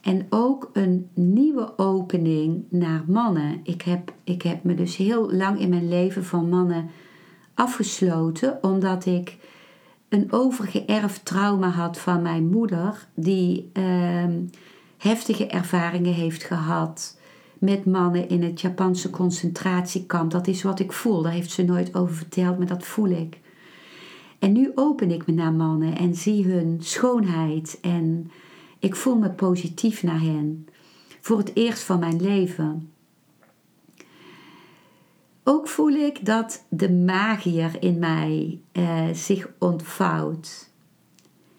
en 0.00 0.26
ook 0.30 0.70
een 0.72 1.08
nieuwe 1.14 1.78
opening 1.78 2.64
naar 2.68 3.04
mannen. 3.06 3.60
Ik 3.62 3.82
heb, 3.82 4.12
ik 4.24 4.42
heb 4.42 4.64
me 4.64 4.74
dus 4.74 4.96
heel 4.96 5.32
lang 5.32 5.60
in 5.60 5.68
mijn 5.68 5.88
leven 5.88 6.24
van 6.24 6.48
mannen 6.48 6.90
afgesloten, 7.54 8.58
omdat 8.62 9.06
ik 9.06 9.36
een 10.08 10.32
overgeërfd 10.32 11.24
trauma 11.24 11.68
had 11.68 11.98
van 11.98 12.22
mijn 12.22 12.48
moeder, 12.48 13.06
die 13.14 13.70
uh, 13.72 14.24
heftige 14.98 15.46
ervaringen 15.46 16.12
heeft 16.12 16.44
gehad 16.44 17.18
met 17.58 17.84
mannen 17.84 18.28
in 18.28 18.42
het 18.42 18.60
Japanse 18.60 19.10
concentratiekamp. 19.10 20.30
Dat 20.30 20.46
is 20.46 20.62
wat 20.62 20.80
ik 20.80 20.92
voel. 20.92 21.22
Daar 21.22 21.32
heeft 21.32 21.50
ze 21.50 21.64
nooit 21.64 21.94
over 21.94 22.14
verteld, 22.14 22.58
maar 22.58 22.66
dat 22.66 22.84
voel 22.84 23.08
ik. 23.08 23.38
En 24.38 24.52
nu 24.52 24.72
open 24.74 25.10
ik 25.10 25.26
me 25.26 25.32
naar 25.32 25.52
mannen 25.52 25.96
en 25.96 26.14
zie 26.14 26.44
hun 26.44 26.76
schoonheid 26.80 27.78
en 27.80 28.30
ik 28.78 28.96
voel 28.96 29.16
me 29.16 29.30
positief 29.30 30.02
naar 30.02 30.20
hen. 30.20 30.66
Voor 31.20 31.38
het 31.38 31.50
eerst 31.54 31.82
van 31.82 31.98
mijn 31.98 32.22
leven. 32.22 32.92
Ook 35.44 35.68
voel 35.68 35.92
ik 35.92 36.24
dat 36.24 36.64
de 36.68 36.92
magier 36.92 37.76
in 37.80 37.98
mij 37.98 38.60
eh, 38.72 39.08
zich 39.12 39.48
ontvouwt. 39.58 40.70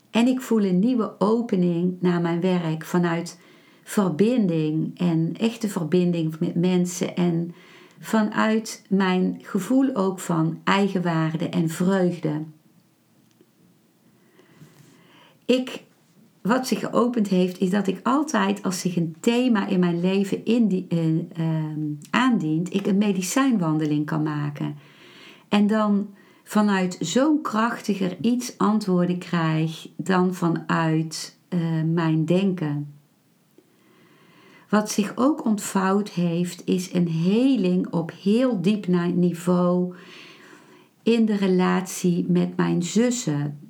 En 0.10 0.28
ik 0.28 0.42
voel 0.42 0.64
een 0.64 0.80
nieuwe 0.80 1.16
opening 1.20 2.02
naar 2.02 2.22
mijn 2.22 2.42
werk 2.42 2.86
vanuit 2.86 3.40
verbinding 3.84 5.00
en 5.00 5.34
echte 5.38 5.70
verbinding 5.70 6.40
met 6.40 6.56
mensen 6.56 7.16
en 7.16 7.56
vanuit 8.00 8.86
mijn 8.90 9.40
gevoel 9.42 9.96
ook 9.96 10.20
van 10.20 10.62
eigenwaarde 10.64 11.50
en 11.50 11.70
vreugde. 11.70 12.44
Ik, 15.46 15.84
wat 16.50 16.68
zich 16.68 16.80
geopend 16.80 17.28
heeft, 17.28 17.60
is 17.60 17.70
dat 17.70 17.88
ik 17.88 18.00
altijd 18.04 18.64
als 18.64 18.80
zich 18.80 18.96
een 18.96 19.16
thema 19.20 19.68
in 19.68 19.80
mijn 19.80 20.00
leven 20.00 20.46
uh, 20.46 20.66
aandient, 22.10 22.74
ik 22.74 22.88
een 22.88 22.98
medicijnwandeling 22.98 24.06
kan 24.06 24.24
maken. 24.24 24.76
En 25.48 25.68
dan 25.68 26.08
vanuit 26.44 26.98
zo'n 27.00 27.42
krachtiger 27.42 28.18
iets 28.22 28.58
antwoorden 28.58 29.18
krijg 29.18 29.88
dan 29.98 30.34
vanuit 30.34 31.38
uh, 31.50 31.60
mijn 31.86 32.26
denken. 32.26 32.94
Wat 34.70 34.92
zich 34.92 35.12
ook 35.16 35.46
ontvouwd 35.46 36.10
heeft, 36.10 36.62
is 36.66 36.94
een 36.94 37.08
heling 37.08 37.88
op 37.94 38.12
heel 38.22 38.62
diep 38.62 38.88
niveau 39.16 39.94
in 41.04 41.26
de 41.26 41.36
relatie 41.36 42.26
met 42.28 42.56
mijn 42.58 42.84
zussen. 42.84 43.69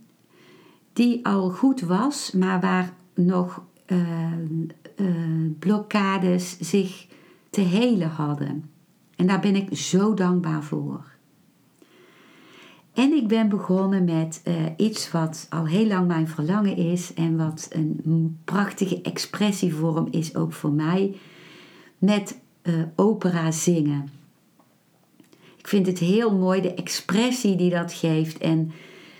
Die 0.94 1.26
al 1.26 1.50
goed 1.50 1.82
was, 1.82 2.32
maar 2.32 2.60
waar 2.60 2.94
nog 3.14 3.62
uh, 3.88 4.32
uh, 4.96 5.52
blokkades 5.60 6.58
zich 6.60 7.08
te 7.50 7.62
helen 7.62 8.10
hadden. 8.10 8.70
En 9.16 9.28
daar 9.28 9.40
ben 9.40 9.56
ik 9.56 9.78
zo 9.78 10.14
dankbaar 10.14 10.64
voor. 10.64 11.06
En 12.94 13.12
ik 13.14 13.28
ben 13.28 13.50
begonnen 13.50 14.04
met 14.04 14.42
uh, 14.48 14.54
iets 14.78 15.12
wat 15.12 15.48
al 15.50 15.68
heel 15.68 15.88
lang 15.88 16.08
mijn 16.08 16.28
verlangen 16.28 16.76
is 16.76 17.14
en 17.14 17.38
wat 17.38 17.70
een 17.72 18.40
prachtige 18.44 19.02
expressievorm 19.02 20.08
is 20.12 20.36
ook 20.36 20.54
voor 20.54 20.72
mij, 20.72 21.16
met 21.98 22.40
opera 22.96 23.52
zingen. 23.52 24.10
Ik 25.58 25.68
vind 25.68 25.88
het 25.88 26.00
heel 26.00 26.38
mooi, 26.38 26.62
de 26.62 26.74
expressie 26.74 27.56
die 27.56 27.70
dat 27.70 27.94
geeft 27.94 28.38
en 28.38 28.72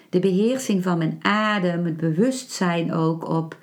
de 0.10 0.20
beheersing 0.20 0.84
van 0.84 0.98
mijn 0.98 1.18
adem, 1.22 1.86
het 1.86 1.98
bewustzijn 1.98 2.94
ook 2.94 3.30
op. 3.30 3.58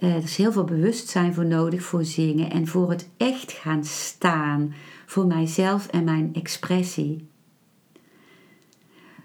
Uh, 0.00 0.14
er 0.14 0.22
is 0.22 0.36
heel 0.36 0.52
veel 0.52 0.64
bewustzijn 0.64 1.34
voor 1.34 1.46
nodig 1.46 1.82
voor 1.82 2.04
zingen 2.04 2.50
en 2.50 2.66
voor 2.66 2.90
het 2.90 3.08
echt 3.16 3.52
gaan 3.52 3.84
staan 3.84 4.74
voor 5.06 5.26
mijzelf 5.26 5.86
en 5.86 6.04
mijn 6.04 6.30
expressie. 6.32 7.28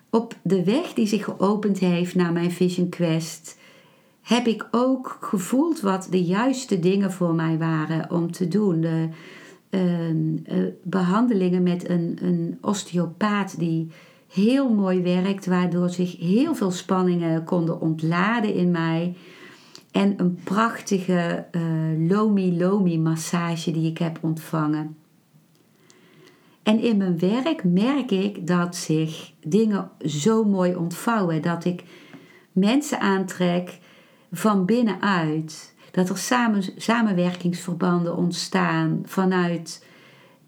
Op 0.10 0.36
de 0.42 0.63
weg 0.63 0.94
die 0.94 1.08
zich 1.08 1.24
geopend 1.24 1.80
heeft 1.80 2.16
naar 2.16 2.32
mijn 2.32 2.52
Vision 2.52 2.89
Quest, 2.89 3.60
heb 4.22 4.46
ik 4.48 4.68
ook 4.72 5.18
gevoeld 5.22 5.80
wat 5.80 6.08
de 6.10 6.24
juiste 6.24 6.80
dingen 6.80 7.12
voor 7.12 7.36
mij 7.36 7.58
waren 7.58 8.12
om 8.12 8.32
te 8.32 8.48
doen. 8.48 8.82
De 8.82 9.10
uh, 9.70 10.68
behandelingen 10.84 11.63
met 11.63 11.89
een, 11.89 12.18
een 12.22 12.58
osteopaat 12.62 13.60
die 13.60 13.92
heel 14.34 14.69
mooi 14.69 15.02
werkt, 15.02 15.46
waardoor 15.46 15.89
zich 15.89 16.17
heel 16.17 16.56
veel 16.56 16.72
spanningen 16.72 17.43
konden 17.43 17.82
ontladen 17.82 18.54
in 18.54 18.72
mij. 18.72 19.15
En 19.91 20.13
een 20.17 20.39
prachtige 20.43 21.46
uh, 21.52 22.10
Lomi 22.10 22.58
Lomi 22.58 23.00
massage 23.00 23.72
die 23.72 23.89
ik 23.89 23.98
heb 23.98 24.19
ontvangen. 24.22 24.96
En 26.63 26.80
in 26.80 26.98
mijn 26.98 27.19
werk 27.19 27.63
merk 27.63 28.12
ik 28.12 28.48
dat 28.48 28.76
zich 28.76 29.32
dingen 29.43 29.89
zo 30.06 30.43
mooi 30.43 30.76
ontvouwen. 30.76 31.41
Dat 31.41 31.65
ik 31.65 31.84
mensen 32.52 33.00
aantrek 33.00 33.80
van 34.32 34.65
binnenuit. 34.65 35.76
Dat 35.91 36.10
er 36.10 36.17
samen, 36.17 36.63
samenwerkingsverbanden 36.78 38.15
ontstaan 38.15 39.02
vanuit 39.06 39.86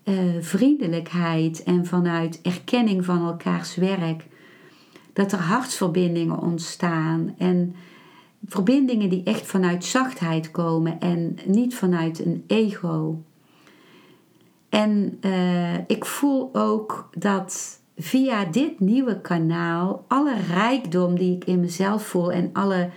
uh, 0.06 0.16
vriendelijkheid 0.40 1.64
en 1.64 1.86
vanuit 1.86 2.40
erkenning 2.42 3.06
van 3.06 3.26
elkaars 3.26 3.76
werk. 3.76 4.26
Dat 5.14 5.32
er 5.32 5.40
hartsverbindingen 5.40 6.40
ontstaan 6.40 7.36
en 7.38 7.76
verbindingen 8.46 9.10
die 9.10 9.24
echt 9.24 9.46
vanuit 9.46 9.86
zachtheid 9.86 10.52
komen 10.52 11.00
en 11.00 11.38
niet 11.46 11.76
vanuit 11.76 12.26
een 12.26 12.44
ego. 12.48 13.24
En 14.70 15.18
uh, 15.22 15.78
ik 15.88 16.06
voel 16.06 16.50
ook 16.54 17.10
dat 17.18 17.80
via 17.98 18.46
dit 18.46 18.80
nieuwe 18.80 19.22
kanaal 19.22 20.06
alle 20.08 20.36
rijkdom 20.54 21.18
die 21.18 21.36
ik 21.36 21.46
in 21.46 21.60
mezelf 21.60 22.06
voel 22.06 22.32
en 22.32 22.50
alle 22.54 22.90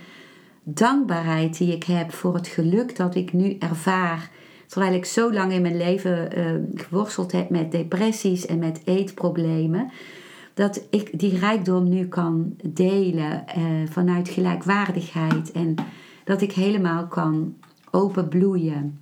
dankbaarheid 0.62 1.58
die 1.58 1.74
ik 1.74 1.84
heb 1.84 2.12
voor 2.12 2.34
het 2.34 2.46
geluk 2.46 2.96
dat 2.96 3.14
ik 3.14 3.32
nu 3.32 3.56
ervaar. 3.58 4.30
Terwijl 4.68 4.94
ik 4.94 5.04
zo 5.04 5.32
lang 5.32 5.52
in 5.52 5.62
mijn 5.62 5.76
leven 5.76 6.38
uh, 6.38 6.50
geworsteld 6.74 7.32
heb 7.32 7.50
met 7.50 7.72
depressies 7.72 8.46
en 8.46 8.58
met 8.58 8.80
eetproblemen. 8.84 9.90
Dat 10.54 10.86
ik 10.90 11.18
die 11.18 11.38
rijkdom 11.38 11.88
nu 11.88 12.08
kan 12.08 12.56
delen 12.64 13.44
uh, 13.58 13.64
vanuit 13.90 14.28
gelijkwaardigheid. 14.28 15.52
En 15.52 15.74
dat 16.24 16.40
ik 16.40 16.52
helemaal 16.52 17.06
kan 17.06 17.56
openbloeien. 17.90 18.98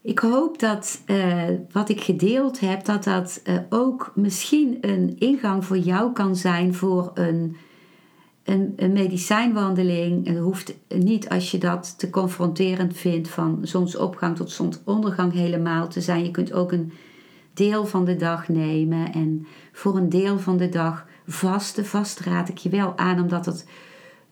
Ik 0.00 0.18
hoop 0.18 0.58
dat 0.58 1.02
uh, 1.06 1.42
wat 1.72 1.88
ik 1.88 2.00
gedeeld 2.00 2.60
heb, 2.60 2.84
dat 2.84 3.04
dat 3.04 3.42
ook 3.68 4.12
misschien 4.14 4.78
een 4.80 5.16
ingang 5.18 5.64
voor 5.64 5.78
jou 5.78 6.12
kan 6.12 6.36
zijn 6.36 6.74
voor 6.74 7.10
een, 7.14 7.56
een, 8.46 8.72
een 8.76 8.92
medicijnwandeling. 8.92 10.38
Hoeft 10.38 10.74
niet 10.88 11.28
als 11.28 11.50
je 11.50 11.58
dat 11.58 11.98
te 11.98 12.10
confronterend 12.10 12.96
vindt 12.96 13.28
van 13.28 13.58
zonsopgang 13.62 14.36
tot 14.36 14.50
zonsondergang 14.50 15.32
helemaal 15.32 15.88
te 15.88 16.00
zijn. 16.00 16.24
Je 16.24 16.30
kunt 16.30 16.52
ook 16.52 16.72
een 16.72 16.92
deel 17.54 17.86
van 17.86 18.04
de 18.04 18.16
dag 18.16 18.48
nemen 18.48 19.12
en 19.12 19.46
voor 19.72 19.96
een 19.96 20.08
deel 20.08 20.38
van 20.38 20.56
de 20.56 20.68
dag 20.68 21.06
vasten. 21.26 21.86
Vast 21.86 22.20
raad 22.20 22.48
ik 22.48 22.58
je 22.58 22.68
wel 22.68 22.98
aan, 22.98 23.20
omdat 23.20 23.46
het 23.46 23.66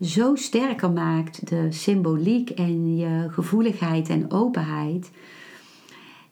zo 0.00 0.35
sterker 0.35 0.90
maakt, 0.90 1.48
de 1.48 1.66
symboliek 1.70 2.50
en 2.50 2.96
je 2.96 3.27
gevoeligheid 3.31 4.09
en 4.09 4.31
openheid. 4.31 5.11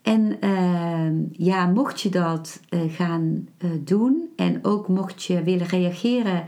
En 0.03 0.37
uh, 0.40 1.47
ja, 1.47 1.66
mocht 1.66 2.01
je 2.01 2.09
dat 2.09 2.61
uh, 2.71 2.81
gaan 2.92 3.49
uh, 3.59 3.71
doen 3.81 4.29
en 4.37 4.64
ook 4.64 4.88
mocht 4.88 5.25
je 5.25 5.42
willen 5.42 5.66
reageren 5.66 6.45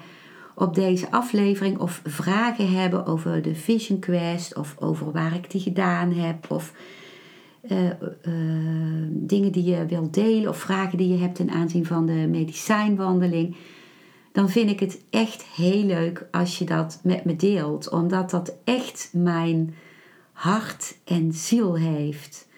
op 0.55 0.75
deze 0.75 1.11
aflevering 1.11 1.79
of 1.79 2.01
vragen 2.05 2.73
hebben 2.73 3.07
over 3.07 3.43
de 3.43 3.55
Vision 3.55 3.99
Quest 3.99 4.57
of 4.57 4.77
over 4.79 5.13
waar 5.13 5.35
ik 5.35 5.51
die 5.51 5.61
gedaan 5.61 6.13
heb 6.13 6.51
of 6.51 6.73
eh, 7.69 7.91
dingen 9.09 9.53
die 9.53 9.65
je 9.65 9.87
wilt 9.87 10.15
delen 10.15 10.49
of 10.49 10.59
vragen 10.59 10.99
die 10.99 11.09
je 11.09 11.19
hebt 11.19 11.35
ten 11.35 11.51
aanzien 11.51 11.87
van 11.87 12.07
de 12.07 12.27
medicijnwandeling, 12.31 13.57
dan 14.33 14.49
vind 14.49 14.71
ik 14.71 14.81
het 14.81 15.05
echt 15.11 15.43
heel 15.43 15.85
leuk 15.85 16.27
als 16.31 16.59
je 16.59 16.65
dat 16.65 17.01
met 17.03 17.25
me 17.25 17.37
deelt, 17.37 17.89
omdat 17.89 18.31
dat 18.31 18.55
echt 18.65 19.11
mijn 19.13 19.75
hart 20.33 20.97
en 21.05 21.33
ziel 21.33 21.75
heeft. 21.77 22.49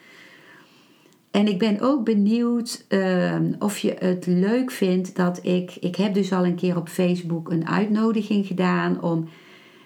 En 1.36 1.46
ik 1.46 1.58
ben 1.58 1.80
ook 1.80 2.04
benieuwd 2.04 2.84
uh, 2.88 3.34
of 3.58 3.78
je 3.78 3.96
het 3.98 4.26
leuk 4.26 4.70
vindt 4.70 5.16
dat 5.16 5.38
ik. 5.42 5.76
Ik 5.80 5.96
heb 5.96 6.14
dus 6.14 6.32
al 6.32 6.44
een 6.44 6.54
keer 6.54 6.76
op 6.76 6.88
Facebook 6.88 7.50
een 7.50 7.68
uitnodiging 7.68 8.46
gedaan 8.46 9.02
om 9.02 9.28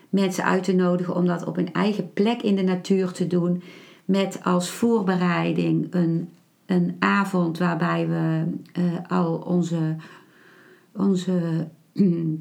mensen 0.08 0.44
uit 0.44 0.64
te 0.64 0.72
nodigen 0.72 1.14
om 1.14 1.26
dat 1.26 1.46
op 1.46 1.56
een 1.56 1.72
eigen 1.72 2.12
plek 2.12 2.42
in 2.42 2.56
de 2.56 2.62
natuur 2.62 3.12
te 3.12 3.26
doen. 3.26 3.62
Met 4.04 4.40
als 4.44 4.70
voorbereiding 4.70 5.86
een, 5.90 6.28
een 6.66 6.96
avond 6.98 7.58
waarbij 7.58 8.08
we 8.08 8.44
uh, 8.78 8.84
al 9.08 9.34
onze, 9.36 9.96
onze 10.92 11.68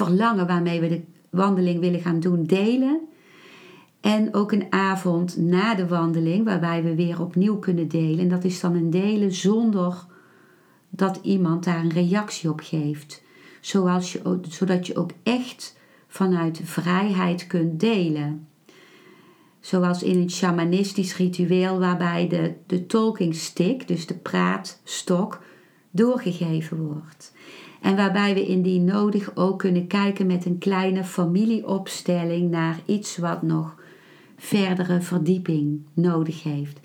verlangen 0.00 0.46
waarmee 0.46 0.80
we 0.80 0.88
de 0.88 1.00
wandeling 1.30 1.80
willen 1.80 2.00
gaan 2.00 2.20
doen 2.20 2.44
delen. 2.44 3.00
En 4.02 4.34
ook 4.34 4.52
een 4.52 4.66
avond 4.70 5.36
na 5.36 5.74
de 5.74 5.86
wandeling, 5.86 6.44
waarbij 6.44 6.82
we 6.82 6.94
weer 6.94 7.20
opnieuw 7.20 7.58
kunnen 7.58 7.88
delen. 7.88 8.18
En 8.18 8.28
dat 8.28 8.44
is 8.44 8.60
dan 8.60 8.74
een 8.74 8.90
delen 8.90 9.32
zonder 9.32 10.06
dat 10.90 11.18
iemand 11.22 11.64
daar 11.64 11.78
een 11.78 11.92
reactie 11.92 12.50
op 12.50 12.60
geeft. 12.60 13.22
Zoals 13.60 14.12
je, 14.12 14.40
zodat 14.48 14.86
je 14.86 14.96
ook 14.96 15.10
echt 15.22 15.76
vanuit 16.06 16.60
vrijheid 16.64 17.46
kunt 17.46 17.80
delen. 17.80 18.46
Zoals 19.60 20.02
in 20.02 20.20
een 20.20 20.30
shamanistisch 20.30 21.16
ritueel 21.16 21.78
waarbij 21.78 22.28
de, 22.28 22.54
de 22.66 22.86
talking 22.86 23.34
stick, 23.34 23.88
dus 23.88 24.06
de 24.06 24.16
praatstok, 24.16 25.42
doorgegeven 25.90 26.86
wordt. 26.86 27.32
En 27.80 27.96
waarbij 27.96 28.34
we 28.34 28.46
indien 28.46 28.84
nodig 28.84 29.36
ook 29.36 29.58
kunnen 29.58 29.86
kijken 29.86 30.26
met 30.26 30.44
een 30.44 30.58
kleine 30.58 31.04
familieopstelling 31.04 32.50
naar 32.50 32.80
iets 32.86 33.16
wat 33.16 33.42
nog 33.42 33.80
verdere 34.42 35.00
verdieping 35.00 35.80
nodig 35.94 36.42
heeft. 36.42 36.80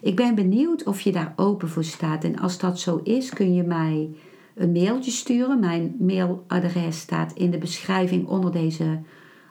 Ik 0.00 0.16
ben 0.16 0.34
benieuwd 0.34 0.84
of 0.84 1.00
je 1.00 1.12
daar 1.12 1.32
open 1.36 1.68
voor 1.68 1.84
staat. 1.84 2.24
En 2.24 2.38
als 2.38 2.58
dat 2.58 2.80
zo 2.80 3.00
is, 3.04 3.30
kun 3.30 3.54
je 3.54 3.62
mij 3.62 4.10
een 4.54 4.72
mailtje 4.72 5.10
sturen. 5.10 5.60
Mijn 5.60 5.96
mailadres 5.98 6.98
staat 6.98 7.32
in 7.32 7.50
de 7.50 7.58
beschrijving 7.58 8.26
onder 8.26 8.52
deze 8.52 9.00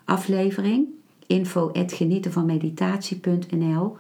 aflevering. 0.06 0.88
info.genietenvanmeditatie.nl 1.28 3.98